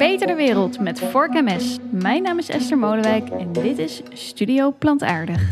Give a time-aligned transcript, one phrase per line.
[0.00, 1.78] Verbeter de wereld met Vork MS.
[1.90, 5.42] Mijn naam is Esther Molenwijk en dit is Studio Plantaardig.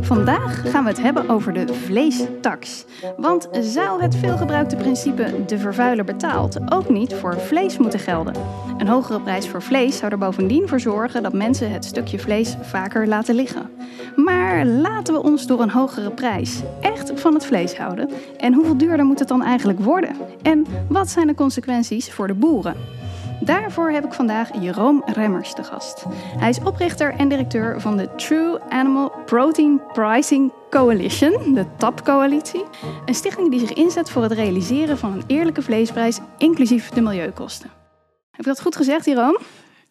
[0.00, 2.84] Vandaag gaan we het hebben over de vleestax.
[3.16, 8.34] Want zou het veelgebruikte principe de vervuiler betaalt ook niet voor vlees moeten gelden?
[8.78, 12.56] Een hogere prijs voor vlees zou er bovendien voor zorgen dat mensen het stukje vlees
[12.60, 13.70] vaker laten liggen.
[14.16, 16.62] Maar laten we ons door een hogere prijs
[17.24, 18.10] van het vlees houden?
[18.36, 20.16] En hoeveel duurder moet het dan eigenlijk worden?
[20.42, 22.76] En wat zijn de consequenties voor de boeren?
[23.40, 26.04] Daarvoor heb ik vandaag Jeroen Remmers te gast.
[26.38, 32.64] Hij is oprichter en directeur van de True Animal Protein Pricing Coalition, de TAP-coalitie.
[33.06, 37.70] Een stichting die zich inzet voor het realiseren van een eerlijke vleesprijs, inclusief de milieukosten.
[38.30, 39.38] Heb ik dat goed gezegd, Jeroen?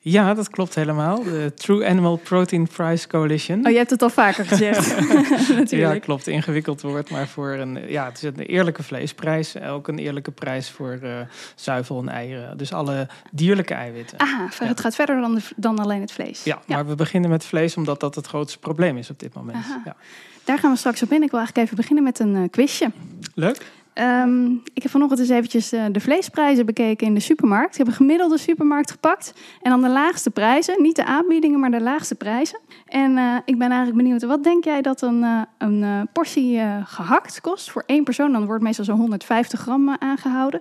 [0.06, 1.24] Ja, dat klopt helemaal.
[1.24, 3.66] De True Animal Protein Price Coalition.
[3.66, 4.96] Oh, je hebt het al vaker gezegd.
[5.70, 6.28] ja, klopt.
[6.28, 9.62] Ingewikkeld woord, maar voor een, ja, het is een eerlijke vleesprijs.
[9.62, 11.20] Ook een eerlijke prijs voor uh,
[11.56, 12.58] zuivel en eieren.
[12.58, 14.20] Dus alle dierlijke eiwitten.
[14.20, 16.44] Aha, het gaat verder dan, dan alleen het vlees.
[16.44, 19.66] Ja, maar we beginnen met vlees omdat dat het grootste probleem is op dit moment.
[19.86, 19.96] Ja.
[20.44, 21.24] Daar gaan we straks op in.
[21.24, 22.92] Ik wil eigenlijk even beginnen met een uh, quizje.
[23.36, 23.66] Leuk.
[23.94, 27.72] Um, ik heb vanochtend eens eventjes uh, de vleesprijzen bekeken in de supermarkt.
[27.72, 29.34] Ik heb een gemiddelde supermarkt gepakt.
[29.62, 30.82] En dan de laagste prijzen.
[30.82, 32.60] Niet de aanbiedingen, maar de laagste prijzen.
[32.86, 37.42] En uh, ik ben eigenlijk benieuwd, wat denk jij dat een, uh, een portie gehakt
[37.42, 38.32] kost voor één persoon?
[38.32, 40.60] Dan wordt meestal zo'n 150 gram aangehouden.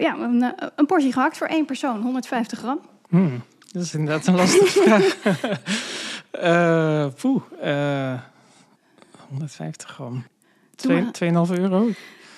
[0.00, 2.80] ja, een, een, portie gehakt voor één persoon, 150 gram.
[3.08, 5.16] Hmm, dat is inderdaad een lastige vraag.
[7.14, 7.42] poeh,
[9.28, 10.24] 150 gram.
[10.76, 11.88] 2,5 euro?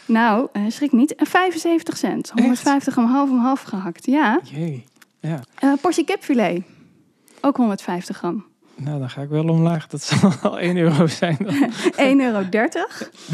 [0.07, 1.15] Nou, uh, schrik niet.
[1.17, 2.31] 75 cent.
[2.35, 4.07] 150 gram half om half gehakt.
[4.07, 4.41] Ja.
[4.43, 4.85] Jee.
[5.21, 5.41] Ja.
[5.65, 6.63] Uh, portie kipfilet.
[7.41, 8.45] Ook 150 gram.
[8.77, 9.87] Nou, dan ga ik wel omlaag.
[9.87, 11.37] Dat zal al 1 euro zijn.
[11.39, 11.47] 1,30
[11.99, 12.43] euro.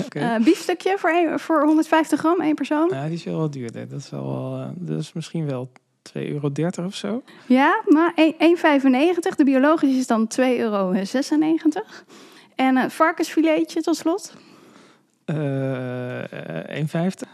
[0.04, 0.38] Okay.
[0.38, 2.88] Uh, biefstukje voor, een, voor 150 gram, één persoon.
[2.92, 3.88] Ja, die is wel wat duurder.
[3.88, 5.70] Dat is, wel, uh, dat is misschien wel
[6.16, 6.50] 2,30 euro
[6.84, 7.22] of zo.
[7.46, 9.36] Ja, maar 1,95.
[9.36, 10.92] De biologische is dan 2,96 euro.
[12.54, 14.34] En uh, varkensfiletje tot slot.
[15.26, 16.26] Uh, 1,50?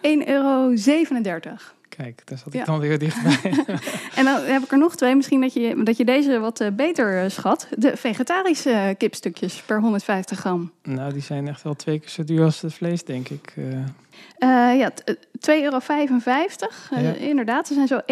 [0.02, 0.74] 1,37 euro.
[2.02, 3.64] Kijk, daar zat ik dan weer dichtbij.
[4.18, 5.16] en dan heb ik er nog twee.
[5.16, 7.68] Misschien dat je, dat je deze wat uh, beter uh, schat.
[7.76, 10.72] De vegetarische kipstukjes per 150 gram.
[10.82, 13.54] Nou, die zijn echt wel twee keer zo duur als het vlees, denk ik.
[13.56, 14.78] Uh...
[14.78, 15.80] ja, 2,55 euro.
[16.90, 17.12] Ja.
[17.18, 18.04] inderdaad, er zijn zo 1,30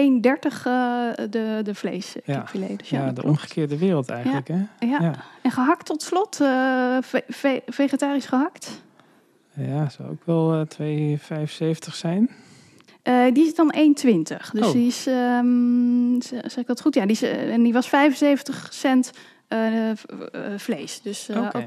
[1.31, 2.45] de, de vlees ja.
[2.77, 4.49] Dus ja, de omgekeerde wereld eigenlijk.
[4.49, 4.87] Hè?
[4.87, 5.15] Ja.
[5.43, 8.85] En gehakt tot slot, ve ve vegetarisch gehakt?
[9.57, 12.31] Ja, zou ook wel uh, 2,75 zijn.
[13.09, 13.83] Uh, die is dan 1,20.
[14.53, 14.73] Dus oh.
[14.73, 16.95] die is, um, zeg ik dat goed?
[16.95, 19.11] Ja, die, is, uh, en die was 75 cent
[19.49, 19.91] uh,
[20.57, 21.01] vlees.
[21.03, 21.47] Dus okay.
[21.47, 21.67] ook, ook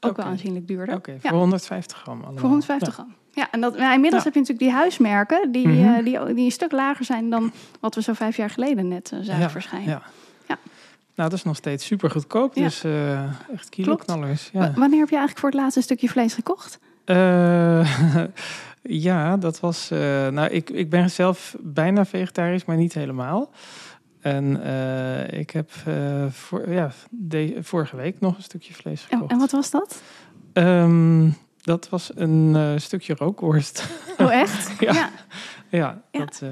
[0.00, 0.12] okay.
[0.14, 0.94] wel aanzienlijk duurder.
[0.94, 1.36] Oké, okay, voor ja.
[1.36, 2.38] 150 gram allemaal.
[2.38, 2.94] Voor 150 ja.
[2.94, 3.14] gram.
[3.32, 4.30] Ja, en dat, ja, inmiddels ja.
[4.30, 6.04] heb je natuurlijk die huismerken die, mm -hmm.
[6.04, 9.50] die, die een stuk lager zijn dan wat we zo vijf jaar geleden net zagen
[9.50, 9.88] verschijnen.
[9.88, 10.02] Ja.
[10.48, 10.58] ja.
[11.14, 12.54] Nou, dat is nog steeds super goedkoop.
[12.54, 12.84] Dus
[13.52, 14.50] echt kiloknallers.
[14.52, 14.60] Ja.
[14.60, 16.78] Wanneer heb je eigenlijk voor het laatste stukje vlees gekocht?
[17.10, 18.24] Uh,
[19.06, 19.90] ja, dat was.
[19.92, 19.98] Uh,
[20.28, 23.50] nou, ik, ik ben zelf bijna vegetarisch, maar niet helemaal.
[24.20, 25.70] En uh, ik heb
[26.30, 29.22] voor, ja, de, vorige week nog een stukje vlees gekocht.
[29.22, 30.02] En, en wat was dat?
[30.52, 33.88] Um, dat was een stukje rookworst.
[34.18, 34.70] Oh, echt?
[34.80, 34.92] ja.
[34.92, 35.10] ja.
[35.68, 36.02] ja.
[36.10, 36.18] ja.
[36.18, 36.42] Dat,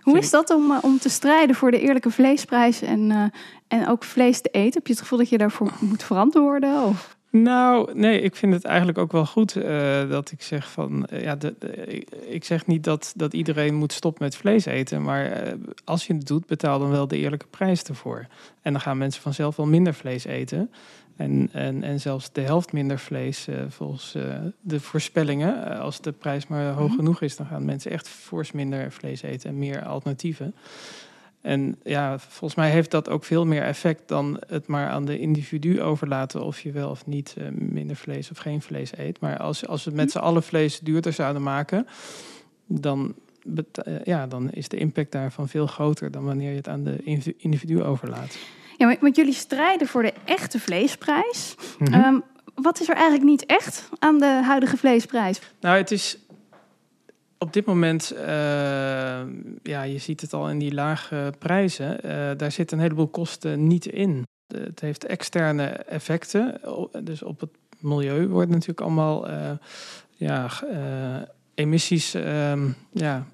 [0.00, 3.32] Hoe is dat om, om te strijden voor de eerlijke vleesprijs en,
[3.68, 4.72] en ook vlees te eten?
[4.72, 6.82] Heb je het gevoel dat je daarvoor moet verantwoorden?
[6.82, 7.17] Of?
[7.30, 11.22] Nou, nee, ik vind het eigenlijk ook wel goed uh, dat ik zeg van, uh,
[11.22, 15.46] ja, de, de, ik zeg niet dat, dat iedereen moet stoppen met vlees eten, maar
[15.46, 15.52] uh,
[15.84, 18.26] als je het doet, betaal dan wel de eerlijke prijs ervoor.
[18.62, 20.70] En dan gaan mensen vanzelf wel minder vlees eten.
[21.16, 24.16] En, en, en zelfs de helft minder vlees volgens
[24.60, 25.78] de voorspellingen.
[25.78, 26.96] als de prijs maar hoog mhm.
[26.96, 30.54] genoeg is, dan gaan mensen echt fors minder vlees eten en meer alternatieven.
[31.40, 35.18] En ja, volgens mij heeft dat ook veel meer effect dan het maar aan de
[35.18, 39.20] individu overlaten of je wel of niet uh, minder vlees of geen vlees eet.
[39.20, 40.18] Maar als, als we met mhm.
[40.18, 41.86] z'n allen vlees duurder zouden maken,
[42.66, 43.14] dan,
[43.44, 47.22] uh, ja, dan is de impact daarvan veel groter dan wanneer je het aan de
[47.36, 48.38] individu overlaat.
[48.76, 51.54] Ja, want jullie strijden voor de echte vleesprijs.
[51.78, 52.04] Mm -hmm.
[52.04, 52.22] um,
[52.54, 55.40] wat is er eigenlijk niet echt aan de huidige vleesprijs?
[55.60, 56.18] Nou, het is
[57.38, 58.20] op dit moment, uh,
[59.62, 63.66] ja, je ziet het al in die lage prijzen, uh, daar zitten een heleboel kosten
[63.66, 64.22] niet in.
[64.46, 66.60] Het heeft externe effecten,
[67.02, 67.50] dus op het
[67.80, 69.50] milieu wordt natuurlijk allemaal uh,
[70.16, 70.50] ja,
[71.54, 73.26] emissies, ehm, ja,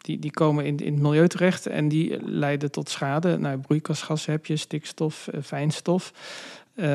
[0.00, 3.38] die, die komen in, in het milieu terecht en die leiden tot schade.
[3.38, 6.12] Nou, broeikasgassen heb je, stikstof, fijnstof.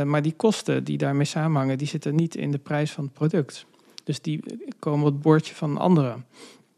[0.05, 3.65] maar die kosten die daarmee samenhangen, die zitten niet in de prijs van het product.
[4.09, 4.43] Dus die
[4.79, 6.25] komen op het bordje van anderen.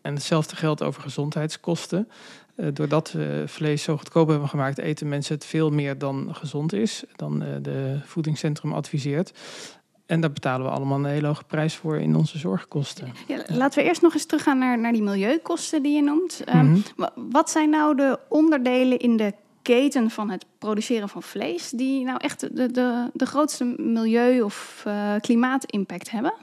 [0.02, 2.10] En hetzelfde geldt over gezondheidskosten.
[2.56, 6.74] Uh, doordat we vlees zo goedkoop hebben gemaakt, eten mensen het veel meer dan gezond
[6.74, 9.34] is, dan uh, de voedingscentrum adviseert.
[10.06, 13.14] En daar betalen we allemaal een hele hoge prijs voor in onze zorgkosten.
[13.28, 16.42] Ja, laten we eerst nog eens teruggaan naar, naar die milieukosten die je noemt.
[16.54, 16.60] Mm
[16.96, 17.10] -hmm.
[17.32, 22.18] Wat zijn nou de onderdelen in de keten van het produceren van vlees die nou
[22.18, 26.34] echt de, de, de grootste milieu- of uh, klimaatimpact hebben?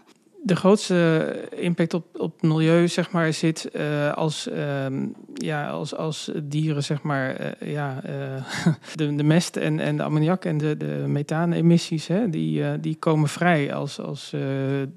[0.42, 4.86] De grootste impact op, op milieu zeg maar, zit uh, als, uh,
[5.34, 8.00] ja, als, als dieren, zeg maar, uh, ja,
[8.94, 13.28] de, de mest en, en de ammoniak en de, de methaanemissies, hè, die, die komen
[13.28, 14.34] vrij als, als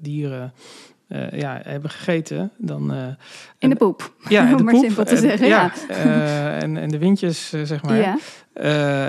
[0.00, 0.52] dieren
[1.12, 2.94] uh, ja, hebben gegeten, dan...
[2.94, 3.06] Uh,
[3.58, 4.12] in de poep.
[4.28, 4.84] Ja, de maar poep.
[4.84, 5.46] simpel te zeggen.
[5.46, 5.94] Ja, ja.
[6.04, 7.96] Uh, en, en de windjes, zeg maar.
[7.96, 8.16] Ja.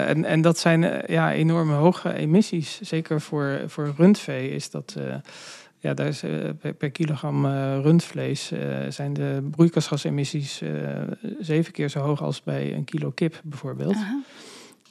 [0.06, 2.79] en, en dat zijn ja, enorme hoge emissies.
[2.81, 4.95] Zeker voor, voor rundvee is dat...
[5.83, 6.19] ja, daar is,
[6.59, 7.45] per, per, kilogram
[7.81, 8.51] rundvlees
[8.89, 10.62] zijn de broeikasgasemissies
[11.39, 13.97] zeven keer zo hoog als bij een kilo kip bijvoorbeeld.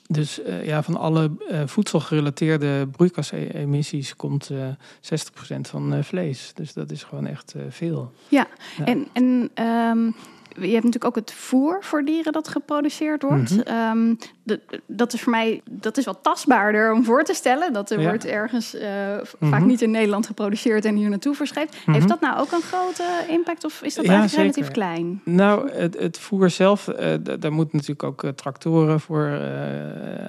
[0.07, 6.53] Dus uh, ja, van alle uh, voedselgerelateerde broeikasemissies komt uh, 60% van vlees.
[6.55, 8.13] Dus dat is gewoon echt veel.
[8.29, 8.47] Ja,
[8.79, 8.85] ja.
[8.85, 10.15] en, en um,
[10.55, 13.51] je hebt natuurlijk ook het voer voor dieren dat geproduceerd wordt.
[13.51, 13.99] Mm -hmm.
[13.99, 17.73] um, de, dat is voor mij dat is wat tastbaarder om voor te stellen.
[17.73, 18.09] Dat er ja.
[18.09, 19.51] wordt ergens uh, mm -hmm.
[19.51, 21.71] vaak niet in Nederland geproduceerd en hier naartoe verschreven.
[21.75, 21.95] Mm -hmm.
[21.95, 24.71] Heeft dat nou ook een grote impact of is dat ja, eigenlijk zeker.
[24.71, 25.21] relatief klein?
[25.25, 29.41] Nou, het, het voer zelf, uh, daar moeten natuurlijk ook uh, tractoren voor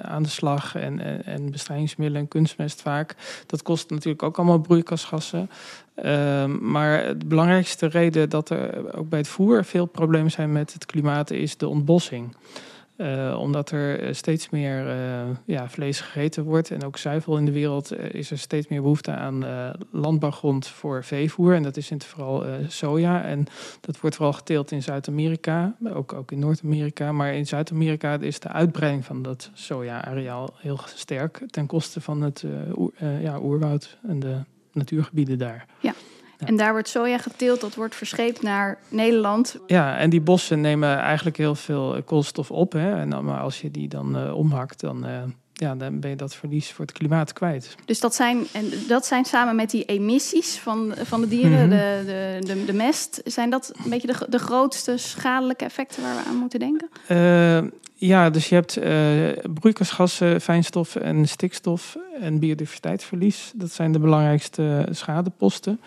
[0.02, 3.14] aan de slag en, en, en bestrijdingsmiddelen en kunstmest vaak.
[3.46, 5.50] Dat kost natuurlijk ook allemaal broeikasgassen.
[6.04, 10.72] Uh, maar de belangrijkste reden dat er ook bij het voer veel problemen zijn met
[10.72, 12.36] het klimaat is de ontbossing.
[12.96, 17.52] Uh, omdat er steeds meer uh, ja, vlees gegeten wordt en ook zuivel in de
[17.52, 19.44] wereld, is er steeds meer behoefte aan
[19.90, 21.54] landbouwgrond voor veevoer.
[21.54, 23.24] En dat is in het vooral soja.
[23.24, 23.46] En
[23.80, 27.12] dat wordt vooral geteeld in Zuid-Amerika, ook, ook in Noord-Amerika.
[27.12, 32.44] Maar in Zuid-Amerika is de uitbreiding van dat soja-areaal heel sterk ten koste van het
[33.20, 34.36] ja, oerwoud en de
[34.72, 35.66] natuurgebieden daar.
[35.80, 35.94] Ja.
[36.44, 36.50] Ja.
[36.50, 39.56] En daar wordt soja geteeld, dat wordt verscheept naar Nederland.
[39.66, 42.72] Ja, en die bossen nemen eigenlijk heel veel koolstof op.
[42.72, 42.94] Hè?
[43.00, 46.16] En dan, maar als je die dan uh, omhakt, dan, uh, ja, dan ben je
[46.16, 47.74] dat verlies voor het klimaat kwijt.
[47.84, 51.58] Dus dat zijn, en dat zijn samen met die emissies van, van de dieren, mm
[51.58, 51.70] -hmm.
[51.70, 56.14] de, de, de, de, mest, zijn dat een beetje de, de grootste schadelijke effecten waar
[56.14, 56.88] we aan moeten denken?
[57.08, 63.52] Uh, ja, dus je hebt uh, broeikasgassen, fijnstof en stikstof en biodiversiteitsverlies.
[63.54, 65.80] Dat zijn de belangrijkste schadeposten.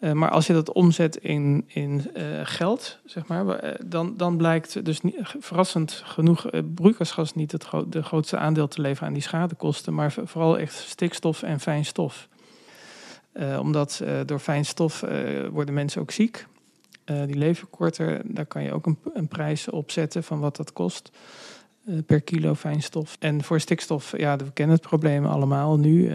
[0.00, 4.84] Uh, maar als je dat omzet in, in uh, geld, zeg maar, dan, dan blijkt
[4.84, 5.00] dus
[5.38, 10.58] verrassend genoeg broeikasgas niet het de grootste aandeel te leveren aan die schadekosten, maar vooral
[10.58, 12.28] echt stikstof en fijnstof.
[13.58, 15.04] omdat door fijnstof
[15.50, 16.46] worden mensen ook ziek.
[17.04, 20.72] Die leven korter, daar kan je ook een, een prijs op zetten van wat dat
[20.72, 21.10] kost
[22.06, 23.16] per kilo fijnstof.
[23.18, 26.08] En voor stikstof, ja, we kennen het probleem allemaal nu.
[26.08, 26.14] Uh,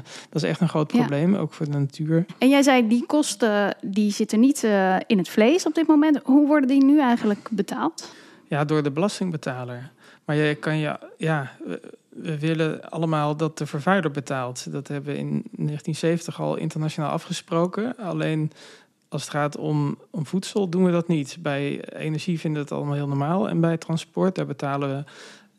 [0.30, 1.38] dat is echt een groot probleem, ja.
[1.38, 2.26] ook voor de natuur.
[2.38, 4.62] En jij zei, die kosten die zitten niet
[5.06, 6.20] in het vlees op dit moment.
[6.24, 8.14] Hoe worden die nu eigenlijk betaald?
[8.48, 9.90] Ja, door de belastingbetaler.
[10.24, 14.72] Maar je kan je, ja, we, we willen allemaal dat de vervuiler betaalt.
[14.72, 17.96] Dat hebben we in 1970 al internationaal afgesproken.
[17.96, 18.52] Alleen
[19.08, 21.36] als het gaat om, om voedsel doen we dat niet.
[21.40, 23.48] Bij energie vinden we het allemaal heel normaal.
[23.48, 25.04] En bij transport, daar betalen we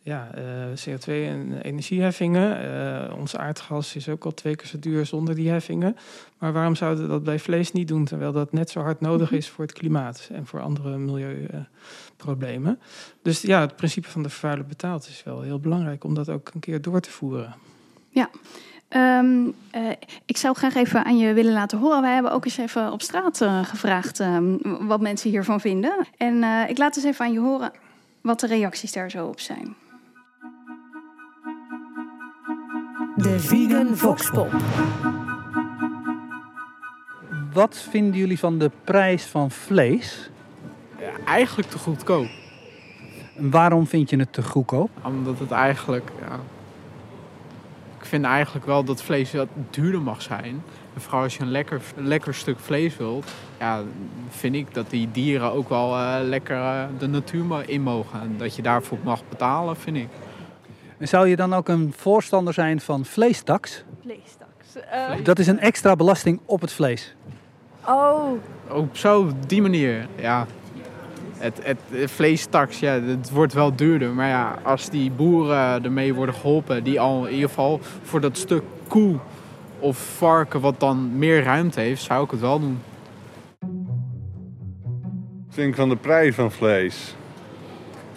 [0.07, 0.43] ja, uh,
[0.75, 2.65] CO2 en energieheffingen.
[3.09, 5.97] Uh, ons aardgas is ook al twee keer zo duur zonder die heffingen.
[6.37, 9.31] Maar waarom zouden we dat bij vlees niet doen, terwijl dat net zo hard nodig
[9.31, 12.79] is voor het klimaat en voor andere milieuproblemen?
[12.79, 12.87] Uh,
[13.21, 16.51] dus ja, het principe van de vervuiler betaalt is wel heel belangrijk om dat ook
[16.53, 17.55] een keer door te voeren.
[18.09, 18.29] Ja,
[18.89, 19.89] Um, uh,
[20.25, 22.01] ik zou graag even aan je willen laten horen.
[22.01, 26.07] Wij hebben ook eens even op straat uh, gevraagd um, wat mensen hiervan vinden.
[26.17, 27.71] En uh, ik laat eens even aan je horen
[28.21, 29.75] wat de reacties daar zo op zijn.
[33.15, 34.55] De Vegan Voxpop.
[37.53, 40.29] Wat vinden jullie van de prijs van vlees?
[40.99, 42.27] Ja, eigenlijk te goedkoop.
[43.35, 44.89] En waarom vind je het te goedkoop?
[45.03, 46.11] Omdat het eigenlijk...
[46.19, 46.39] Ja,
[48.07, 50.63] vind eigenlijk wel dat vlees wat duurder mag zijn.
[50.93, 53.81] En vooral als je een lekker, lekker stuk vlees wilt, ja,
[54.29, 58.21] vind ik dat die dieren ook wel uh, lekker uh, de natuur in mogen.
[58.21, 60.07] En dat je daarvoor mag betalen, vind ik.
[60.97, 63.83] En zou je dan ook een voorstander zijn van vleestaks?
[64.01, 64.75] Vleestaks?
[64.75, 65.23] Uh...
[65.23, 67.15] Dat is een extra belasting op het vlees.
[67.85, 68.31] Oh.
[68.69, 70.47] Op zo, die manier, ja
[71.37, 74.13] het, het, het vleestaks, ja, het wordt wel duurder.
[74.13, 78.37] Maar ja, als die boeren ermee worden geholpen, die al in ieder geval voor dat
[78.37, 79.15] stuk koe
[79.79, 82.79] of varken wat dan meer ruimte heeft, zou ik het wel doen.
[85.49, 87.15] vind ik van de prijs van vlees?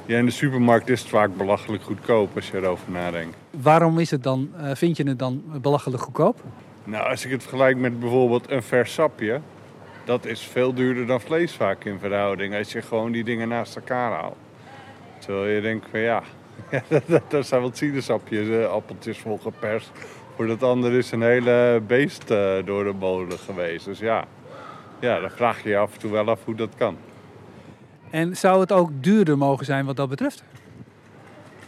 [0.07, 3.37] Ja, in de supermarkt is het vaak belachelijk goedkoop als je erover nadenkt.
[3.51, 6.43] Waarom is het dan, eh, vind je het dan belachelijk goedkoop?
[6.85, 9.41] Nou, als ik het vergelijk met bijvoorbeeld een vers sapje,
[10.05, 12.57] dat is veel duurder dan vlees vaak in verhouding.
[12.57, 14.37] Als je gewoon die dingen naast elkaar haalt.
[15.19, 16.23] Terwijl je denkt van ja,
[17.29, 19.91] daar zijn wat sinaasappjes, eh, appeltjes vol geperst.
[20.37, 23.85] Voor dat andere is een hele beest eh, door de molen geweest.
[23.85, 24.25] Dus ja,
[25.01, 26.97] ja, dan vraag je je af en toe wel af hoe dat kan.
[28.11, 30.45] En zou het ook duurder mogen zijn wat dat betreft?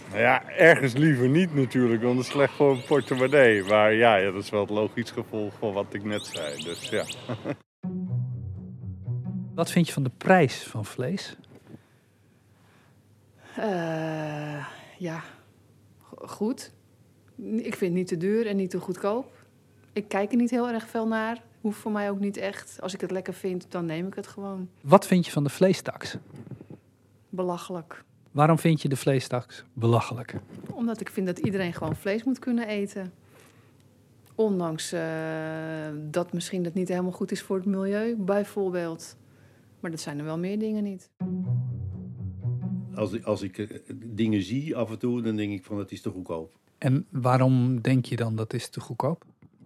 [0.08, 3.64] Nou ja, ergens liever niet natuurlijk, want het is slecht voor een portemonnee.
[3.64, 6.62] Maar ja, ja, dat is wel het logisch gevolg van wat ik net zei.
[6.62, 7.04] Dus ja.
[9.54, 11.36] Wat vind je van de prijs van vlees?
[13.56, 14.66] Eh,
[14.98, 15.22] ja,
[16.02, 16.72] Go- goed.
[17.56, 19.32] Ik vind het niet te duur en niet te goedkoop.
[19.92, 21.42] Ik kijk er niet heel erg veel naar.
[21.60, 22.78] Hoeft voor mij ook niet echt.
[22.80, 24.68] Als ik het lekker vind, dan neem ik het gewoon.
[24.80, 26.16] Wat vind je van de vleestaks?
[27.28, 28.04] Belachelijk.
[28.30, 30.34] Waarom vind je de vleestaks belachelijk?
[30.70, 33.12] Omdat ik vind dat iedereen gewoon vlees moet kunnen eten.
[34.34, 35.02] Ondanks eh,
[35.94, 39.16] dat misschien dat niet helemaal goed is voor het milieu, bijvoorbeeld.
[39.82, 41.10] Maar dat zijn er wel meer dingen niet.
[42.94, 43.68] Als, ik- als ik eh,
[44.06, 46.54] dingen zie af en toe, dan denk ik van het is te goedkoop.
[46.78, 49.24] En waarom denk je dan dat is te goedkoop?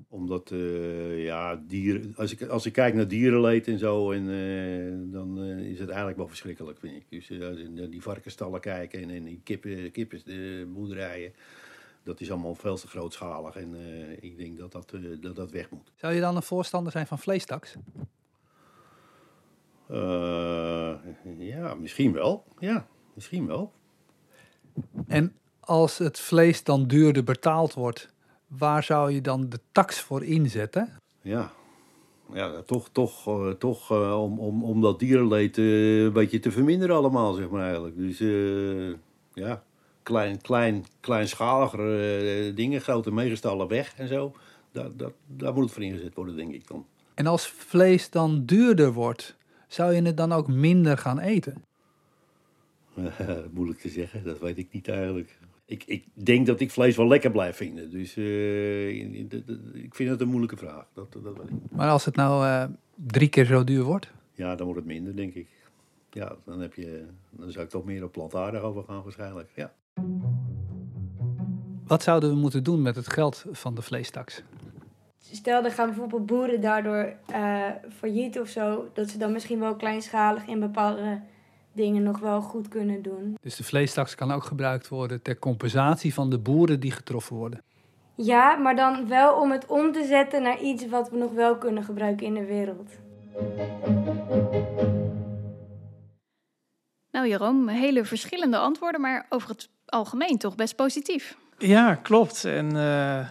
[0.08, 5.12] Omdat, eh, ja, dieren, als, ik, als ik kijk naar dierenleed en zo, en, eh,
[5.12, 7.04] dan is het eigenlijk wel verschrikkelijk, vind ik.
[7.08, 7.56] Dus als
[7.90, 11.32] die varkenstallen kijken en, en die kippen, kippen de boerderijen,
[12.02, 13.56] dat is allemaal veel te grootschalig.
[13.56, 15.92] En eh, ik denk dat dat, dat dat weg moet.
[15.94, 17.75] Zou je dan een voorstander zijn van vleestaks?
[19.88, 20.95] Eh,
[21.38, 22.45] ja, misschien wel.
[22.59, 23.73] Ja, misschien wel.
[25.07, 28.12] En als het vlees dan duurder betaald wordt,
[28.47, 30.93] waar zou je dan de tax voor inzetten?
[31.23, 31.52] Ja,
[32.33, 36.97] ja toch, toch, eh, toch eh, om, om, om dat dierenleed een beetje te verminderen
[36.97, 37.97] allemaal, zeg maar eigenlijk.
[37.97, 38.19] Dus
[39.35, 39.62] ja,
[40.07, 44.33] klein, klein, kleinschaligere eh, dingen, grote megastallen weg en zo.
[44.73, 46.87] Daar, daar, daar moet het voor ingezet worden, denk ik dan.
[47.14, 51.64] En als vlees dan duurder wordt, zou je het dan ook minder gaan eten?
[53.54, 55.38] Moeilijk te zeggen, dat weet ik niet eigenlijk.
[55.64, 57.90] Ik, ik denk dat ik vlees wel lekker blijf vinden.
[57.90, 58.88] Dus eh,
[59.82, 60.87] ik vind het een moeilijke vraag.
[60.92, 61.56] Dat, dat weet ik.
[61.70, 64.11] Maar als het nou eh, drie keer zo duur wordt?
[64.35, 65.49] Ja, dan wordt het minder, denk ik.
[66.11, 69.50] Ja, dan, heb je, dan zou ik toch meer op plantaardig overgaan waarschijnlijk.
[69.54, 69.73] Ja.
[71.87, 74.42] Wat zouden we moeten doen met het geld van de vleestaks?
[75.33, 77.64] Stel, er gaan bijvoorbeeld boeren daardoor eh
[77.99, 81.21] failliet of zo, dat ze dan misschien wel kleinschalig in bepaalde
[81.73, 83.37] dingen nog wel goed kunnen doen.
[83.40, 87.62] Dus de vleestaks kan ook gebruikt worden ter compensatie van de boeren die getroffen worden.
[88.14, 91.56] Ja, maar dan wel om het om te zetten naar iets wat we nog wel
[91.56, 92.90] kunnen gebruiken in de wereld.
[97.11, 101.37] Nou, Jeroen, hele verschillende antwoorden, maar over het algemeen toch best positief.
[101.59, 102.45] Ja, klopt.
[102.45, 103.26] En eh,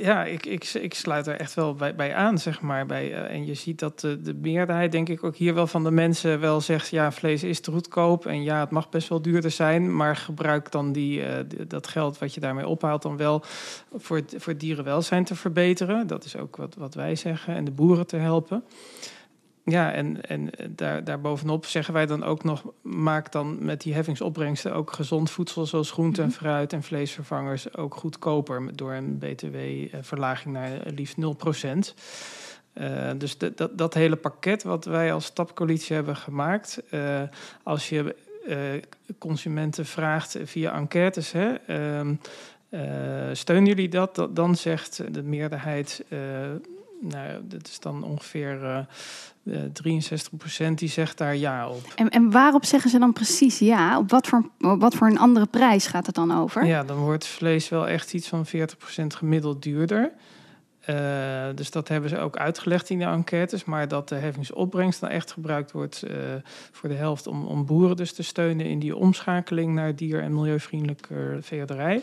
[0.00, 2.86] ja, ik, ik, ik sluit er echt wel bij, bij aan, zeg maar.
[2.86, 5.84] Bij, eh, en je ziet dat de, de meerderheid, denk ik, ook hier wel van
[5.84, 6.88] de mensen wel zegt...
[6.88, 9.96] ja, vlees is te goedkoop en ja, het mag best wel duurder zijn...
[9.96, 13.42] maar gebruik dan die, eh, dat geld wat je daarmee ophaalt dan wel...
[13.96, 16.06] voor voor dierenwelzijn te verbeteren.
[16.06, 17.54] Dat is ook wat, wat wij zeggen.
[17.54, 18.64] En de boeren te helpen.
[19.70, 22.62] Ja, en, en daar, daarbovenop zeggen wij dan ook nog...
[22.82, 25.66] maak dan met die heffingsopbrengsten ook gezond voedsel...
[25.66, 28.76] zoals groente en fruit en vleesvervangers ook goedkoper...
[28.76, 31.36] door een btw-verlaging naar liefst 0
[32.72, 36.82] Eh, dus de- dat, dat hele pakket wat wij als stapcoalitie hebben gemaakt...
[36.90, 37.22] eh,
[37.62, 38.14] als je
[38.46, 38.58] eh,
[39.18, 41.32] consumenten vraagt via enquêtes...
[41.32, 42.14] Hè, ehm,
[42.68, 42.80] eh,
[43.32, 44.14] steunen jullie dat?
[44.14, 46.04] Dat- Dan zegt de meerderheid...
[47.02, 48.78] eh, nou, dat is dan ongeveer eh,
[49.44, 51.92] eh, 63% die zegt daar ja op.
[51.94, 53.98] En, en waarop zeggen ze dan precies ja?
[53.98, 56.66] Op wat voor, op wat voor een andere prijs gaat het dan over?
[56.66, 58.50] Ja, dan wordt vlees wel echt iets van 40%
[59.06, 60.12] gemiddeld duurder.
[60.80, 63.64] Eh, dus dat hebben ze ook uitgelegd in de enquêtes.
[63.64, 66.16] Maar dat de heffingsopbrengst dan echt gebruikt wordt eh,
[66.72, 70.34] voor de helft om, om boeren dus te steunen in die omschakeling naar dier- en
[70.34, 72.02] milieuvriendelijke veehouderij.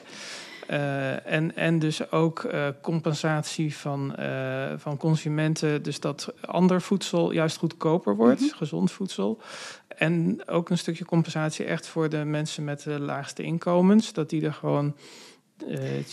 [0.68, 5.84] Eh, en, en dus ook eh, compensatie van, eh, van consumenten.
[5.84, 9.40] Dus dat ander voedsel juist goedkoper wordt, gezond voedsel.
[9.88, 14.14] En ook een stukje compensatie echt voor de mensen met de laagste inkomens.
[14.14, 14.96] Dat die er gewoon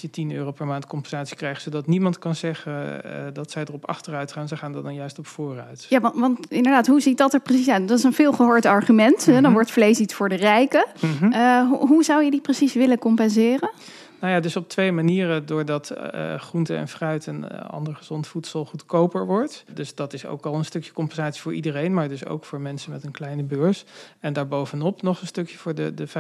[0.01, 1.63] je 10 euro per maand compensatie krijgen.
[1.63, 4.49] Zodat niemand kan zeggen dat zij erop achteruit gaan.
[4.49, 5.87] Ze gaan er dan juist op vooruit.
[5.89, 7.89] Ja, want, want inderdaad, hoe ziet dat er precies uit?
[7.89, 9.25] Dat is een veelgehoord argument.
[9.27, 10.87] Dan wordt vlees iets voor de rijken.
[11.01, 11.33] Mhm.
[11.69, 13.71] Ho- hoe zou je die precies willen compenseren?
[14.25, 15.47] Nou ja, dus op twee manieren.
[15.47, 19.65] Doordat uh, groente en fruit en uh, ander gezond voedsel goedkoper wordt.
[19.73, 22.91] Dus dat is ook al een stukje compensatie voor iedereen, maar dus ook voor mensen
[22.91, 23.85] met een kleine beurs.
[24.21, 26.13] En daarbovenop nog een stukje voor de, de 25%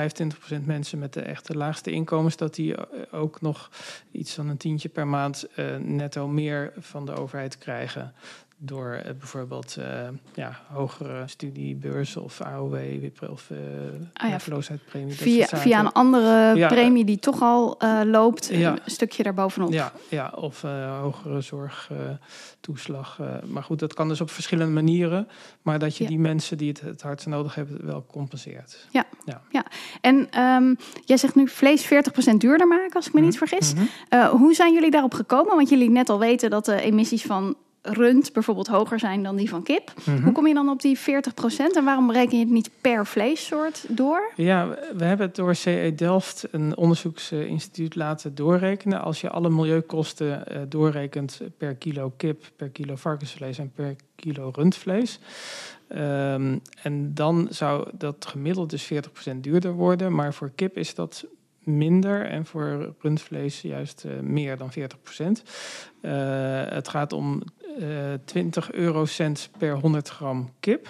[0.64, 2.36] mensen met de echte laagste inkomens.
[2.36, 2.74] Dat die
[3.12, 3.70] ook nog
[4.10, 5.46] iets van een tientje per maand
[5.78, 8.14] netto meer van de overheid krijgen
[8.56, 9.84] door uh, bijvoorbeeld uh,
[10.34, 12.74] ja, hogere studiebeurzen of AOW
[13.30, 13.58] of uh,
[14.12, 14.38] ah, ja,
[15.08, 18.70] Via, via een andere ja, premie die toch al loopt, ja.
[18.72, 19.72] een stukje daarbovenop.
[19.72, 20.62] Ja, ja of
[21.00, 23.18] hogere zorgtoeslag.
[23.46, 25.28] maar goed, dat kan dus op verschillende manieren.
[25.62, 28.86] Maar dat je die mensen die het het hardst nodig hebben wel compenseert.
[28.90, 29.42] Ja, ja.
[29.50, 29.64] ja.
[30.00, 31.88] en um, jij zegt nu vlees 40%
[32.38, 33.38] duurder maken, als ik me mm -hmm.
[33.38, 33.74] niet vergis.
[33.74, 34.26] Mm -hmm.
[34.26, 35.56] hoe zijn jullie daarop gekomen?
[35.56, 39.48] Want jullie net al weten dat de emissies van rund bijvoorbeeld hoger zijn dan die
[39.48, 39.92] van kip.
[39.94, 40.24] Mm -hmm.
[40.24, 41.02] Hoe kom je dan op die 40%
[41.74, 44.32] en waarom bereken je het niet per vleessoort door?
[44.36, 49.02] Ja, we hebben het door CE Delft, een onderzoeksinstituut, laten doorrekenen.
[49.02, 54.50] Als je alle milieukosten uh, doorrekent per kilo kip, per kilo varkensvlees en per kilo
[54.54, 55.20] rundvlees.
[55.88, 60.14] Um, en dan zou dat gemiddeld dus 40% duurder worden.
[60.14, 61.26] Maar voor kip is dat
[61.58, 65.42] minder en voor rundvlees juist uh, meer dan 40 procent.
[66.02, 66.10] Uh,
[66.64, 67.42] het gaat om
[68.24, 70.88] 20 eurocent per 100 gram kip,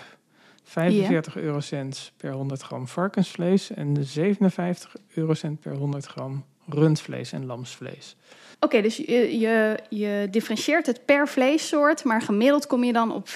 [0.62, 1.44] 45 yeah.
[1.44, 8.16] eurocent per 100 gram varkensvlees en 57 eurocent per 100 gram rundvlees en lamsvlees.
[8.54, 13.12] Oké, okay, dus je, je, je differentieert het per vleessoort, maar gemiddeld kom je dan
[13.12, 13.32] op 40%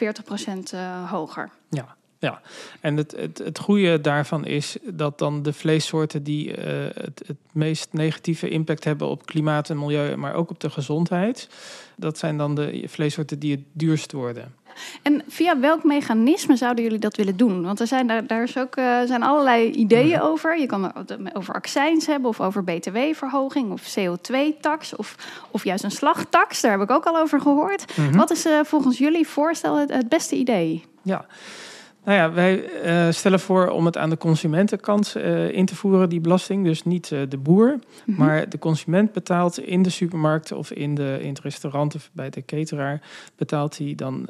[1.11, 1.51] hoger.
[1.69, 1.97] Ja.
[2.21, 2.41] Ja,
[2.81, 6.55] en het, het, het goede daarvan is dat dan de vleessoorten die uh,
[6.95, 11.49] het, het meest negatieve impact hebben op klimaat en milieu, maar ook op de gezondheid,
[11.97, 14.55] dat zijn dan de vleessoorten die het duurst worden.
[15.03, 17.63] En via welk mechanisme zouden jullie dat willen doen?
[17.63, 20.59] Want er zijn, daar, daar is ook, uh, zijn allerlei ideeën over.
[20.59, 25.15] Je kan het over accijns hebben of over btw-verhoging of CO2-tax of,
[25.51, 26.61] of juist een slagtax.
[26.61, 27.97] Daar heb ik ook al over gehoord.
[27.97, 28.17] Mm -hmm.
[28.17, 30.85] Wat is uh, volgens jullie voorstel het, het beste idee?
[31.03, 31.27] Ja.
[32.09, 36.09] Nou ja, wij uh, stellen voor om het aan de consumentenkant uh, in te voeren,
[36.09, 36.65] die belasting.
[36.65, 38.15] Dus niet uh, de boer, mm -hmm.
[38.17, 42.31] maar de consument betaalt in de supermarkt of in, de, in het restaurant of bij
[42.31, 43.01] de cateraar,
[43.37, 44.29] betaalt hij dan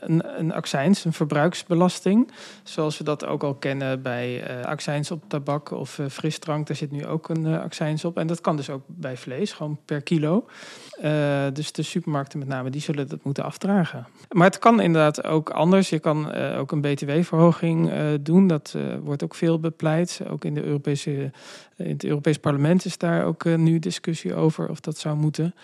[0.00, 2.30] een, een accijns, een verbruiksbelasting.
[2.62, 6.66] Zoals we dat ook al kennen bij accijns op tabak of frisdrank.
[6.66, 8.18] Daar zit nu ook een accijns op.
[8.18, 10.46] En dat kan dus ook bij vlees, gewoon per kilo.
[11.52, 14.06] Dus de supermarkten met name, die zullen dat moeten afdragen.
[14.28, 15.88] Maar het kan inderdaad ook anders.
[15.88, 18.46] Je kan ook een btw verhoging uh, doen.
[18.46, 20.20] Dat wordt ook veel bepleit.
[20.28, 21.10] Ook in, de Europese,
[21.76, 25.54] in het Europees Parlement is daar ook nu discussie over of dat zou moeten.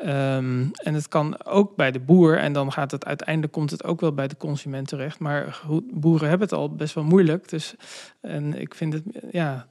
[0.00, 3.84] Um, en het kan ook bij de boer, en dan gaat het uiteindelijk komt het
[3.84, 5.18] ook wel bij de consument terecht.
[5.18, 5.60] Maar
[5.92, 7.48] boeren hebben het al best wel moeilijk.
[7.48, 7.74] Dus
[8.20, 9.66] en ik vind het ja,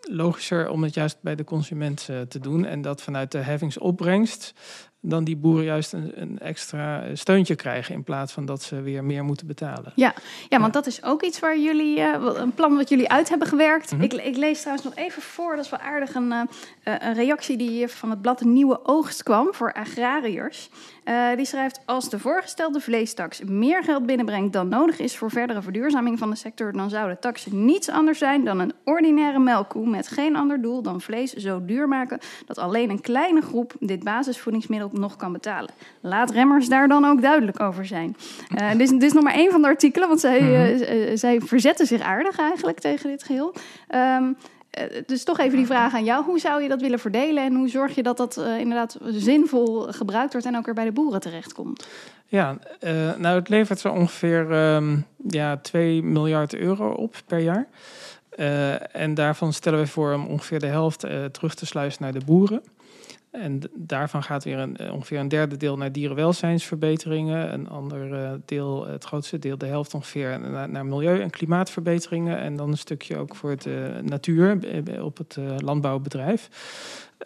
[0.00, 2.64] logischer om het juist bij de consument te doen.
[2.64, 4.54] En dat vanuit de heffingsopbrengst
[5.00, 9.04] dan die boeren juist een, een, extra steuntje krijgen in plaats van dat ze weer
[9.04, 9.92] meer moeten betalen.
[9.94, 10.14] Ja,
[10.48, 13.48] ja want dat is ook iets waar jullie, uh, een plan wat jullie uit hebben
[13.48, 13.92] gewerkt.
[13.92, 14.10] Mm -hmm.
[14.10, 16.42] ik, ik, lees trouwens nog even voor, dat is wel aardig, een, uh,
[16.82, 20.70] een reactie die van het blad Nieuwe Oogst kwam voor agrariërs.
[21.04, 25.62] Uh, die schrijft: Als de voorgestelde vleestaks meer geld binnenbrengt dan nodig is voor verdere
[25.62, 29.88] verduurzaming van de sector, dan zou de tax niets anders zijn dan een ordinaire melkkoe
[29.88, 34.04] met geen ander doel dan vlees zo duur maken dat alleen een kleine groep dit
[34.04, 35.70] basisvoedingsmiddel nog kan betalen.
[36.00, 38.16] Laat remmers daar dan ook duidelijk over zijn.
[38.60, 41.40] Uh, dit, is, dit, is, nog maar één van de artikelen, want zij, uh, zij
[41.40, 43.54] verzetten zich aardig eigenlijk tegen dit geheel.
[43.94, 44.36] Um,
[45.06, 46.24] dus toch even die vraag aan jou.
[46.24, 49.80] Hoe zou je dat willen verdelen en hoe zorg je dat dat uh, inderdaad zinvol
[49.80, 51.88] gebruikt wordt en ook weer bij de boeren terechtkomt?
[52.26, 57.68] Ja, uh, nou het levert zo ongeveer um, ja, 2 miljard euro op per jaar.
[58.36, 61.00] Uh, en daarvan stellen we voor om ongeveer de helft
[61.32, 62.62] terug te sluizen naar de boeren.
[63.30, 67.52] En daarvan gaat weer een, ongeveer een derde deel naar dierenwelzijnsverbeteringen.
[67.52, 72.38] Een ander uh, deel, het grootste deel, de helft ongeveer, naar, naar, milieu- en klimaatverbeteringen.
[72.38, 74.58] En dan een stukje ook voor de natuur
[75.02, 76.48] op het landbouwbedrijf.